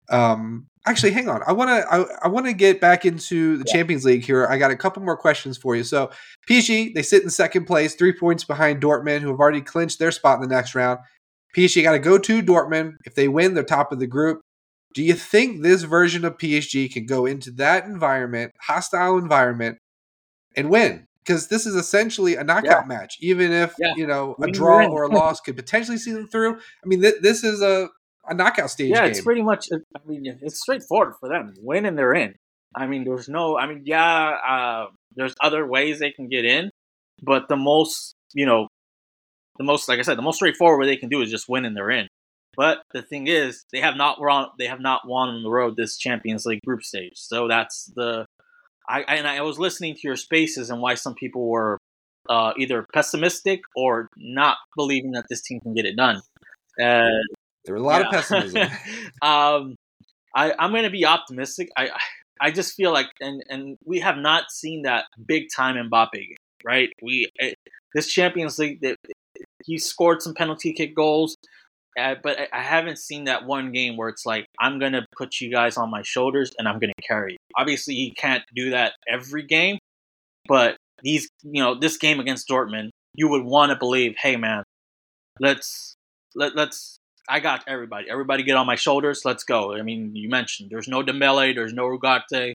[0.10, 1.42] um, actually, hang on.
[1.46, 3.74] I want to I, I want to get back into the yeah.
[3.74, 4.48] Champions League here.
[4.48, 5.84] I got a couple more questions for you.
[5.84, 6.12] So,
[6.50, 10.12] PSG they sit in second place, three points behind Dortmund, who have already clinched their
[10.12, 11.00] spot in the next round.
[11.56, 12.94] PSG got to go to Dortmund.
[13.06, 14.42] If they win, they're top of the group.
[14.94, 19.78] Do you think this version of PSG can go into that environment, hostile environment,
[20.56, 21.08] and win?
[21.24, 22.88] Because this is essentially a knockout yeah.
[22.88, 23.18] match.
[23.20, 23.94] Even if yeah.
[23.98, 26.56] you know a draw or a loss could potentially see them through.
[26.56, 27.90] I mean, th- this is a
[28.28, 28.92] a knockout stage.
[28.92, 29.12] Yeah, game.
[29.12, 29.70] it's pretty much.
[29.72, 31.54] I mean, it's straightforward for them.
[31.60, 32.36] Win and they're in.
[32.76, 33.58] I mean, there's no.
[33.58, 34.86] I mean, yeah, uh,
[35.16, 36.70] there's other ways they can get in,
[37.22, 38.68] but the most, you know,
[39.58, 41.66] the most, like I said, the most straightforward way they can do is just win
[41.66, 42.08] and they're in.
[42.56, 44.48] But the thing is, they have not won.
[44.58, 47.14] They have not won on the road this Champions League group stage.
[47.16, 48.26] So that's the.
[48.90, 51.78] I and I was listening to your spaces and why some people were
[52.30, 56.22] uh, either pessimistic or not believing that this team can get it done.
[56.82, 57.10] Uh,
[57.68, 58.08] there were a lot yeah.
[58.08, 58.62] of pessimism.
[59.22, 59.76] um,
[60.34, 61.70] I, I'm going to be optimistic.
[61.78, 61.90] I
[62.40, 66.90] I just feel like, and and we have not seen that big time Mbappe, right?
[67.02, 68.96] We it, eh, this Champions League, that
[69.66, 71.36] he scored some penalty kick goals,
[72.00, 75.06] uh, but I, I haven't seen that one game where it's like I'm going to
[75.18, 77.34] put you guys on my shoulders and I'm going to carry.
[77.34, 77.38] You.
[77.58, 79.78] Obviously, he can't do that every game,
[80.48, 84.64] but these, you know, this game against Dortmund, you would want to believe, hey man,
[85.42, 85.96] let's
[86.36, 88.10] let let's I got everybody.
[88.10, 89.22] Everybody get on my shoulders.
[89.26, 89.76] Let's go.
[89.76, 92.54] I mean, you mentioned there's no Dembele, there's no Ugarte.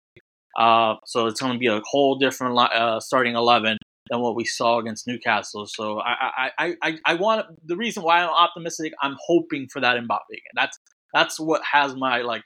[0.59, 3.77] uh, so it's going to be a whole different uh, starting eleven
[4.11, 5.67] than what we saw against Newcastle.
[5.67, 8.93] So I, I, I, I want the reason why I'm optimistic.
[9.03, 10.39] I'm hoping for that Mbappe.
[10.55, 10.79] That's
[11.15, 12.43] that's what has my like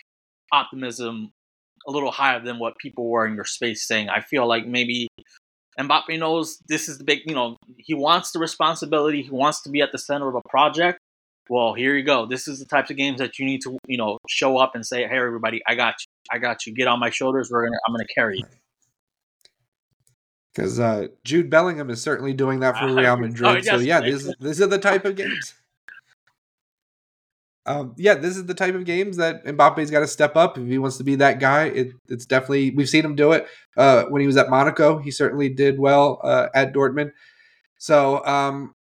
[0.53, 1.33] optimism
[1.87, 4.09] a little higher than what people were in your space saying.
[4.09, 5.09] I feel like maybe
[5.79, 9.23] Mbappe knows this is the big, you know, he wants the responsibility.
[9.23, 10.99] He wants to be at the center of a project
[11.49, 12.27] well, here you go.
[12.27, 14.87] This is the types of games that you need to, you know, show up and
[14.87, 16.07] say, "Hey, everybody, I got you.
[16.31, 16.75] I got you.
[16.75, 17.51] Get on my shoulders.
[17.51, 18.45] We're gonna, I'm gonna carry you."
[20.55, 23.51] Because uh, Jude Bellingham is certainly doing that for Real Madrid.
[23.51, 25.55] oh, yes, so yeah, this these are the type of games.
[27.65, 30.67] Um, yeah, this is the type of games that Mbappe's got to step up if
[30.67, 31.67] he wants to be that guy.
[31.67, 34.99] It, it's definitely we've seen him do it uh, when he was at Monaco.
[34.99, 37.13] He certainly did well uh, at Dortmund.
[37.79, 38.75] So um,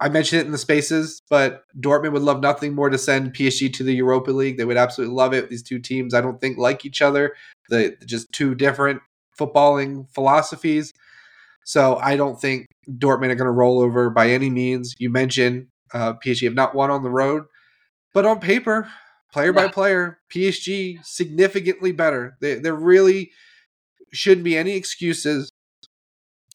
[0.00, 3.70] I mentioned it in the spaces, but Dortmund would love nothing more to send PSG
[3.74, 4.56] to the Europa League.
[4.56, 5.50] They would absolutely love it.
[5.50, 7.34] These two teams, I don't think, like each other.
[7.68, 9.02] They just two different
[9.38, 10.92] footballing philosophies.
[11.66, 14.94] So I don't think Dortmund are going to roll over by any means.
[14.98, 17.44] You mentioned uh, PSG have not won on the road,
[18.14, 18.88] but on paper,
[19.32, 19.66] player yeah.
[19.66, 22.38] by player, PSG significantly better.
[22.40, 23.32] They, there really
[24.12, 25.50] shouldn't be any excuses.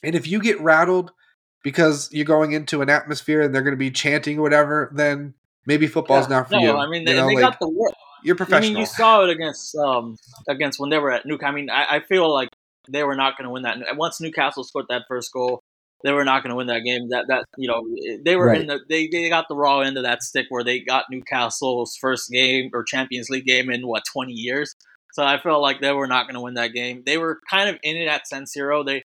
[0.03, 1.11] And if you get rattled–
[1.65, 5.33] because you're going into an atmosphere and they're going to be chanting or whatever, then
[5.65, 6.37] maybe football's yeah.
[6.37, 6.71] not for no, you.
[6.77, 7.91] I mean, they, you know, they like, got the work.
[8.23, 8.69] You're professional.
[8.69, 10.15] I mean, you saw it against um
[10.47, 11.51] against when they were at Newcastle.
[11.51, 12.49] I mean, I, I feel like
[12.87, 13.79] they were not going to win that.
[13.97, 15.63] Once Newcastle scored that first goal,
[16.03, 17.09] they were not going to win that game.
[17.09, 17.83] That that you know
[18.23, 18.61] they were right.
[18.61, 21.97] in the they, they got the raw end of that stick where they got Newcastle's
[21.99, 24.75] first game or Champions League game in what 20 years.
[25.13, 27.01] So I felt like they were not going to win that game.
[27.07, 28.85] They were kind of in it at San Siro.
[28.85, 29.01] They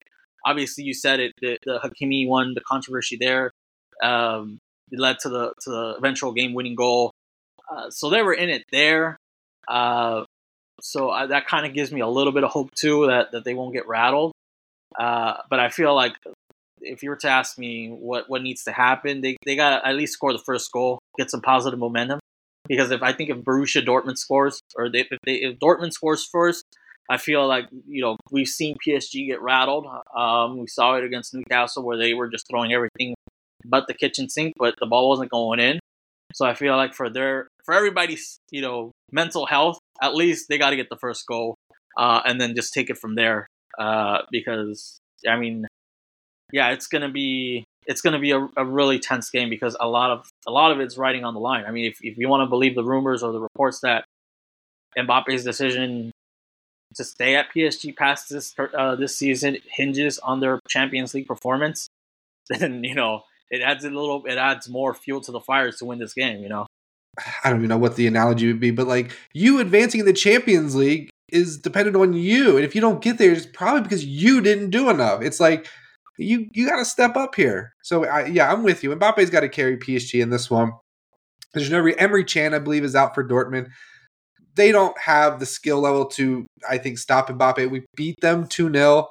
[0.49, 3.51] obviously you said it the, the Hakimi one, the controversy there,
[4.03, 4.59] um,
[4.91, 7.13] it led to the to the eventual game winning goal.
[7.71, 9.17] Uh, so they were in it there.
[9.69, 10.25] Uh,
[10.81, 13.45] so I, that kind of gives me a little bit of hope too that, that
[13.45, 14.33] they won't get rattled.
[14.99, 16.15] Uh, but I feel like
[16.81, 19.87] if you were to ask me what, what needs to happen, they, they got to
[19.87, 22.21] at least score the first goal, get some positive momentum.
[22.67, 26.25] Because if I think if Borussia Dortmund scores, or they, if, they, if Dortmund scores
[26.25, 26.65] first,
[27.09, 29.87] I feel like you know we've seen PSG get rattled.
[30.15, 33.15] Um, we saw it against Newcastle where they were just throwing everything
[33.65, 35.79] but the kitchen sink, but the ball wasn't going in.
[36.35, 40.59] So I feel like for their for everybody's you know mental health, at least they
[40.59, 41.55] got to get the first goal,
[41.97, 43.47] uh, and then just take it from there.
[43.79, 44.99] Uh, because
[45.29, 45.67] I mean,
[46.53, 50.11] yeah, it's gonna be it's to be a, a, really tense game because a lot
[50.11, 51.65] of a lot of it's riding on the line.
[51.67, 54.05] I mean, if if you want to believe the rumors or the reports that
[54.97, 56.13] Mbappe's decision
[56.97, 61.89] to stay at PSG past this uh, this season hinges on their Champions League performance,
[62.49, 65.85] then you know it adds a little, it adds more fuel to the fires to
[65.85, 66.43] win this game.
[66.43, 66.67] You know,
[67.45, 70.13] I don't even know what the analogy would be, but like you advancing in the
[70.13, 74.05] Champions League is dependent on you, and if you don't get there, it's probably because
[74.05, 75.23] you didn't do enough.
[75.23, 75.67] It's like
[76.19, 77.75] you you got to step up here.
[77.83, 78.95] So I, yeah, I'm with you.
[78.95, 80.73] Mbappe's got to carry PSG in this one.
[81.55, 83.69] There's no re- Emre Can, I believe, is out for Dortmund.
[84.55, 87.71] They don't have the skill level to, I think, stop Mbappe.
[87.71, 89.09] We beat them 2 0.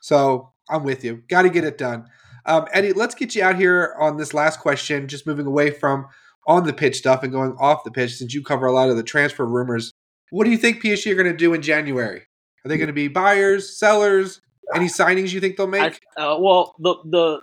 [0.00, 1.22] So I'm with you.
[1.28, 2.06] Got to get it done.
[2.44, 6.06] Um, Eddie, let's get you out here on this last question, just moving away from
[6.46, 8.96] on the pitch stuff and going off the pitch since you cover a lot of
[8.96, 9.92] the transfer rumors.
[10.30, 12.22] What do you think PSG are going to do in January?
[12.64, 14.40] Are they going to be buyers, sellers?
[14.74, 16.00] Any signings you think they'll make?
[16.16, 17.40] I, uh, well, the the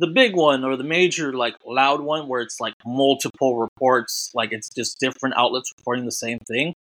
[0.00, 4.50] the big one or the major like loud one where it's like multiple reports, like
[4.50, 6.72] it's just different outlets reporting the same thing.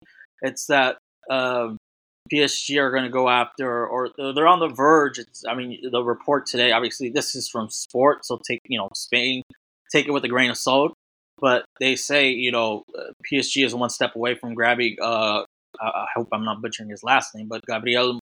[0.41, 0.97] It's that
[1.29, 1.75] uh,
[2.33, 5.19] PSG are going to go after, or they're on the verge.
[5.19, 8.87] It's, I mean, the report today, obviously, this is from Sport, so take you know
[8.95, 9.43] Spain,
[9.91, 10.93] take it with a grain of salt.
[11.41, 14.95] But they say you know uh, PSG is one step away from grabbing.
[15.01, 15.43] Uh,
[15.81, 18.19] I hope I'm not butchering his last name, but Gabriel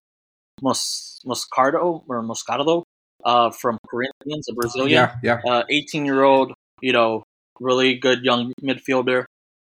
[0.60, 2.82] Mos- Moscardo or Moscardo
[3.24, 5.10] uh, from Corinthians, a Brazilian.
[5.22, 5.62] Yeah, yeah.
[5.68, 7.22] 18 uh, year old, you know,
[7.60, 9.24] really good young midfielder.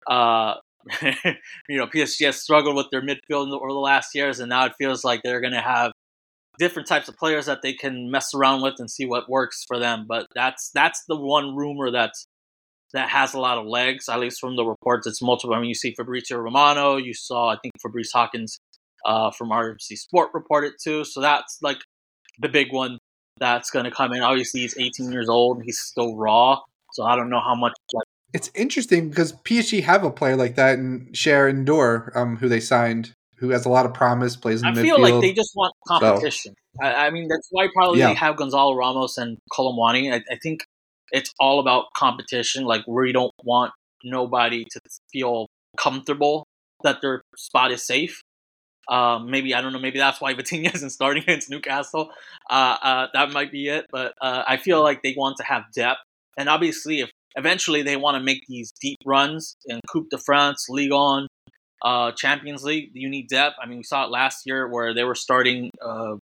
[0.08, 0.54] Uh,
[1.02, 4.72] you know, PSG has struggled with their midfield over the last years, and now it
[4.78, 5.92] feels like they're going to have
[6.58, 9.78] different types of players that they can mess around with and see what works for
[9.78, 10.06] them.
[10.08, 12.26] But that's that's the one rumor that's
[12.92, 15.06] that has a lot of legs, at least from the reports.
[15.06, 15.54] It's multiple.
[15.54, 18.58] I mean, you see Fabrizio Romano, you saw I think Fabrice Hawkins
[19.04, 21.04] uh, from RMC Sport reported too.
[21.04, 21.78] So that's like
[22.38, 22.98] the big one
[23.38, 24.22] that's going to come in.
[24.22, 25.62] Obviously, he's 18 years old.
[25.62, 26.60] He's still raw.
[26.92, 27.72] So I don't know how much.
[27.92, 32.48] Like, it's interesting because PSG have a player like that in Cher N'Dour, um, who
[32.48, 35.52] they signed, who has a lot of promise, plays in I feel like they just
[35.54, 36.54] want competition.
[36.80, 36.86] So.
[36.86, 38.08] I, I, mean, that's why probably yeah.
[38.08, 40.12] they have Gonzalo Ramos and Kolo Muani.
[40.12, 40.64] I, I think
[41.12, 43.72] it's all about competition, like where you don't want
[44.04, 44.80] nobody to
[45.12, 45.46] feel
[45.78, 46.46] comfortable
[46.82, 48.22] that their spot is safe.
[48.88, 49.78] Um, maybe I don't know.
[49.78, 52.10] Maybe that's why Vitinha isn't starting against Newcastle.
[52.48, 53.86] Uh, uh, that might be it.
[53.90, 56.00] But uh, I feel like they want to have depth,
[56.36, 60.66] and obviously, if eventually they want to make these deep runs in Coupe de France,
[60.70, 61.26] Ligue 1,
[61.82, 63.56] uh, Champions League, you need depth.
[63.62, 65.70] I mean, we saw it last year where they were starting.
[65.80, 66.16] Uh,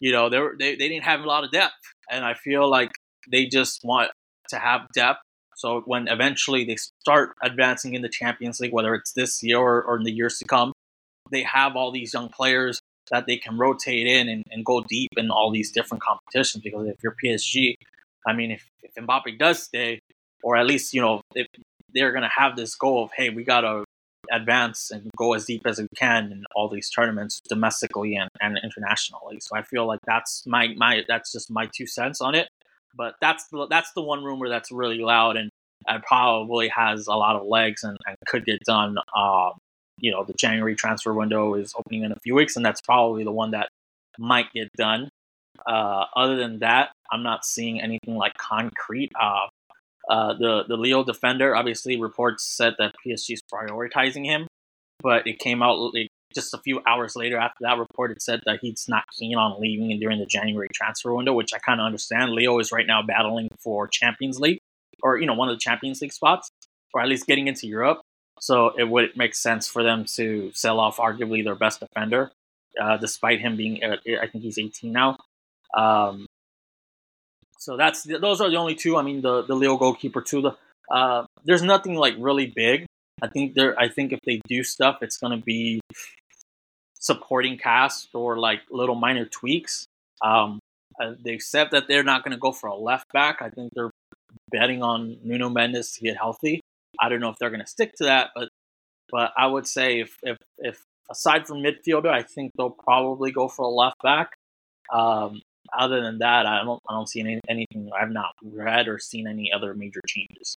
[0.00, 1.74] you know, they were they, they didn't have a lot of depth,
[2.10, 2.90] and I feel like
[3.30, 4.10] they just want
[4.48, 5.20] to have depth.
[5.56, 9.82] So when eventually they start advancing in the Champions League, whether it's this year or,
[9.82, 10.72] or in the years to come,
[11.30, 15.10] they have all these young players that they can rotate in and, and go deep
[15.16, 16.62] in all these different competitions.
[16.62, 17.74] Because if you're PSG,
[18.26, 20.00] I mean, if, if Mbappe does stay,
[20.42, 21.46] or at least, you know, if
[21.94, 23.84] they're going to have this goal of, hey, we got to
[24.30, 28.58] advance and go as deep as we can in all these tournaments domestically and, and
[28.62, 29.38] internationally.
[29.40, 32.48] So I feel like that's my, my that's just my two cents on it.
[32.94, 35.50] But that's the, that's the one rumor that's really loud and,
[35.86, 39.52] and probably has a lot of legs and, and could get done um,
[39.98, 43.24] you know the January transfer window is opening in a few weeks, and that's probably
[43.24, 43.68] the one that
[44.18, 45.08] might get done.
[45.66, 49.10] Uh, other than that, I'm not seeing anything like concrete.
[49.20, 49.46] Uh,
[50.08, 54.46] uh, the the Lille defender, obviously, reports said that PSG is prioritizing him,
[55.00, 58.10] but it came out like, just a few hours later after that report.
[58.10, 61.58] It said that he's not keen on leaving during the January transfer window, which I
[61.58, 62.32] kind of understand.
[62.32, 64.60] Lille is right now battling for Champions League,
[65.02, 66.50] or you know, one of the Champions League spots,
[66.94, 68.00] or at least getting into Europe.
[68.40, 72.30] So it would make sense for them to sell off arguably their best defender,
[72.80, 75.18] uh, despite him being, uh, I think he's 18 now.
[75.76, 76.26] Um,
[77.58, 78.96] so that's those are the only two.
[78.96, 80.42] I mean, the the Lille goalkeeper too.
[80.42, 80.56] The
[80.90, 82.86] uh, there's nothing like really big.
[83.20, 83.78] I think there.
[83.78, 85.80] I think if they do stuff, it's gonna be
[86.94, 89.86] supporting cast or like little minor tweaks.
[90.22, 90.60] Um,
[91.00, 93.42] uh, they said that they're not gonna go for a left back.
[93.42, 93.90] I think they're
[94.50, 96.60] betting on Nuno Mendes to get healthy.
[97.00, 98.48] I don't know if they're going to stick to that, but
[99.10, 103.48] but I would say if if if aside from midfielder, I think they'll probably go
[103.48, 104.32] for a left back.
[104.92, 105.40] Um,
[105.76, 107.90] other than that, I don't I don't see any, anything.
[107.98, 110.57] I've not read or seen any other major changes.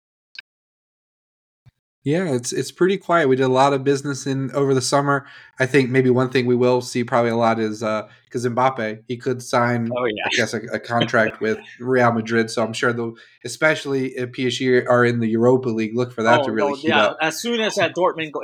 [2.10, 3.30] Yeah, it's it's pretty quiet.
[3.30, 5.28] We did a lot of business in over the summer.
[5.60, 9.03] I think maybe one thing we will see probably a lot is because uh, Mbappe
[9.07, 10.24] he could sign, oh, yeah.
[10.26, 12.49] I guess, a, a contract with Real Madrid.
[12.49, 13.14] So I'm sure they'll,
[13.45, 16.76] especially if PSG are in the Europa League, look for that oh, to really no,
[16.78, 17.05] heat yeah.
[17.05, 17.18] up.
[17.22, 18.41] As soon as that Dortmund, go,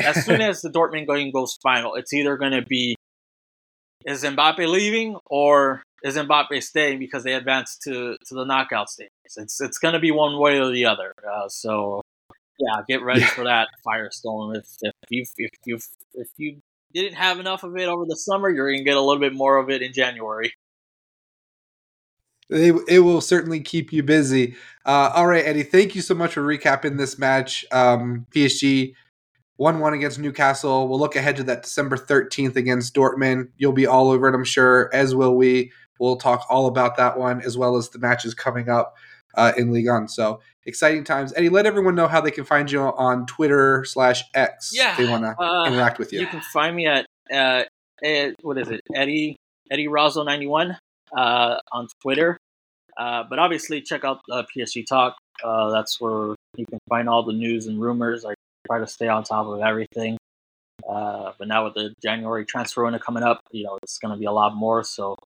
[0.00, 2.94] as soon as the Dortmund going goes final, it's either going to be
[4.06, 9.10] is Mbappe leaving or is Mbappe staying because they advanced to to the knockout stage?
[9.24, 11.14] It's it's going to be one way or the other.
[11.28, 12.02] Uh, so
[12.62, 14.56] yeah, get ready for that firestorm.
[14.56, 15.78] If if you if you
[16.14, 16.62] if you
[16.94, 19.34] didn't have enough of it over the summer, you're going to get a little bit
[19.34, 20.52] more of it in January.
[22.50, 24.56] It, it will certainly keep you busy.
[24.84, 27.64] Uh, all right, Eddie, thank you so much for recapping this match.
[27.72, 28.94] Um, PSG
[29.56, 30.86] 1 1 against Newcastle.
[30.86, 33.48] We'll look ahead to that December 13th against Dortmund.
[33.56, 35.72] You'll be all over it, I'm sure, as will we.
[35.98, 38.96] We'll talk all about that one as well as the matches coming up
[39.34, 40.08] uh, in Ligue 1.
[40.08, 41.32] So exciting times.
[41.36, 44.98] Eddie, let everyone know how they can find you on Twitter slash X yeah, if
[44.98, 46.20] they want to uh, interact with you.
[46.20, 47.64] You can find me at, uh,
[48.42, 49.36] what is it, Eddie
[49.70, 50.76] Eddie Razo 91
[51.16, 52.36] uh, on Twitter.
[52.96, 55.16] Uh, but obviously, check out uh, PSG Talk.
[55.42, 58.24] Uh, that's where you can find all the news and rumors.
[58.24, 58.34] I
[58.66, 60.18] try to stay on top of everything.
[60.88, 64.18] Uh, but now with the January transfer window coming up, you know it's going to
[64.18, 64.84] be a lot more.
[64.84, 65.16] So,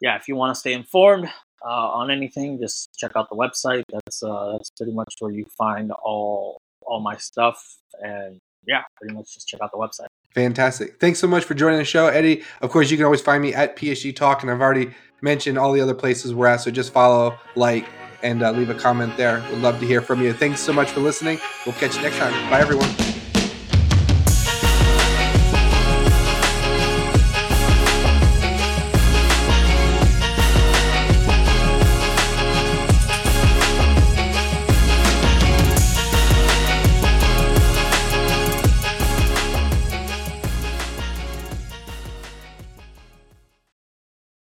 [0.00, 1.30] yeah, if you want to stay informed
[1.64, 3.82] uh, on anything, just check out the website.
[3.92, 7.62] That's uh, that's pretty much where you find all all my stuff.
[8.02, 10.08] And yeah, pretty much just check out the website.
[10.34, 11.00] Fantastic.
[11.00, 12.42] Thanks so much for joining the show, Eddie.
[12.60, 14.90] Of course, you can always find me at PSG Talk, and I've already
[15.22, 16.60] mentioned all the other places we're at.
[16.60, 17.86] So just follow, like,
[18.22, 19.44] and uh, leave a comment there.
[19.50, 20.32] We'd love to hear from you.
[20.32, 21.38] Thanks so much for listening.
[21.64, 22.32] We'll catch you next time.
[22.50, 23.03] Bye, everyone.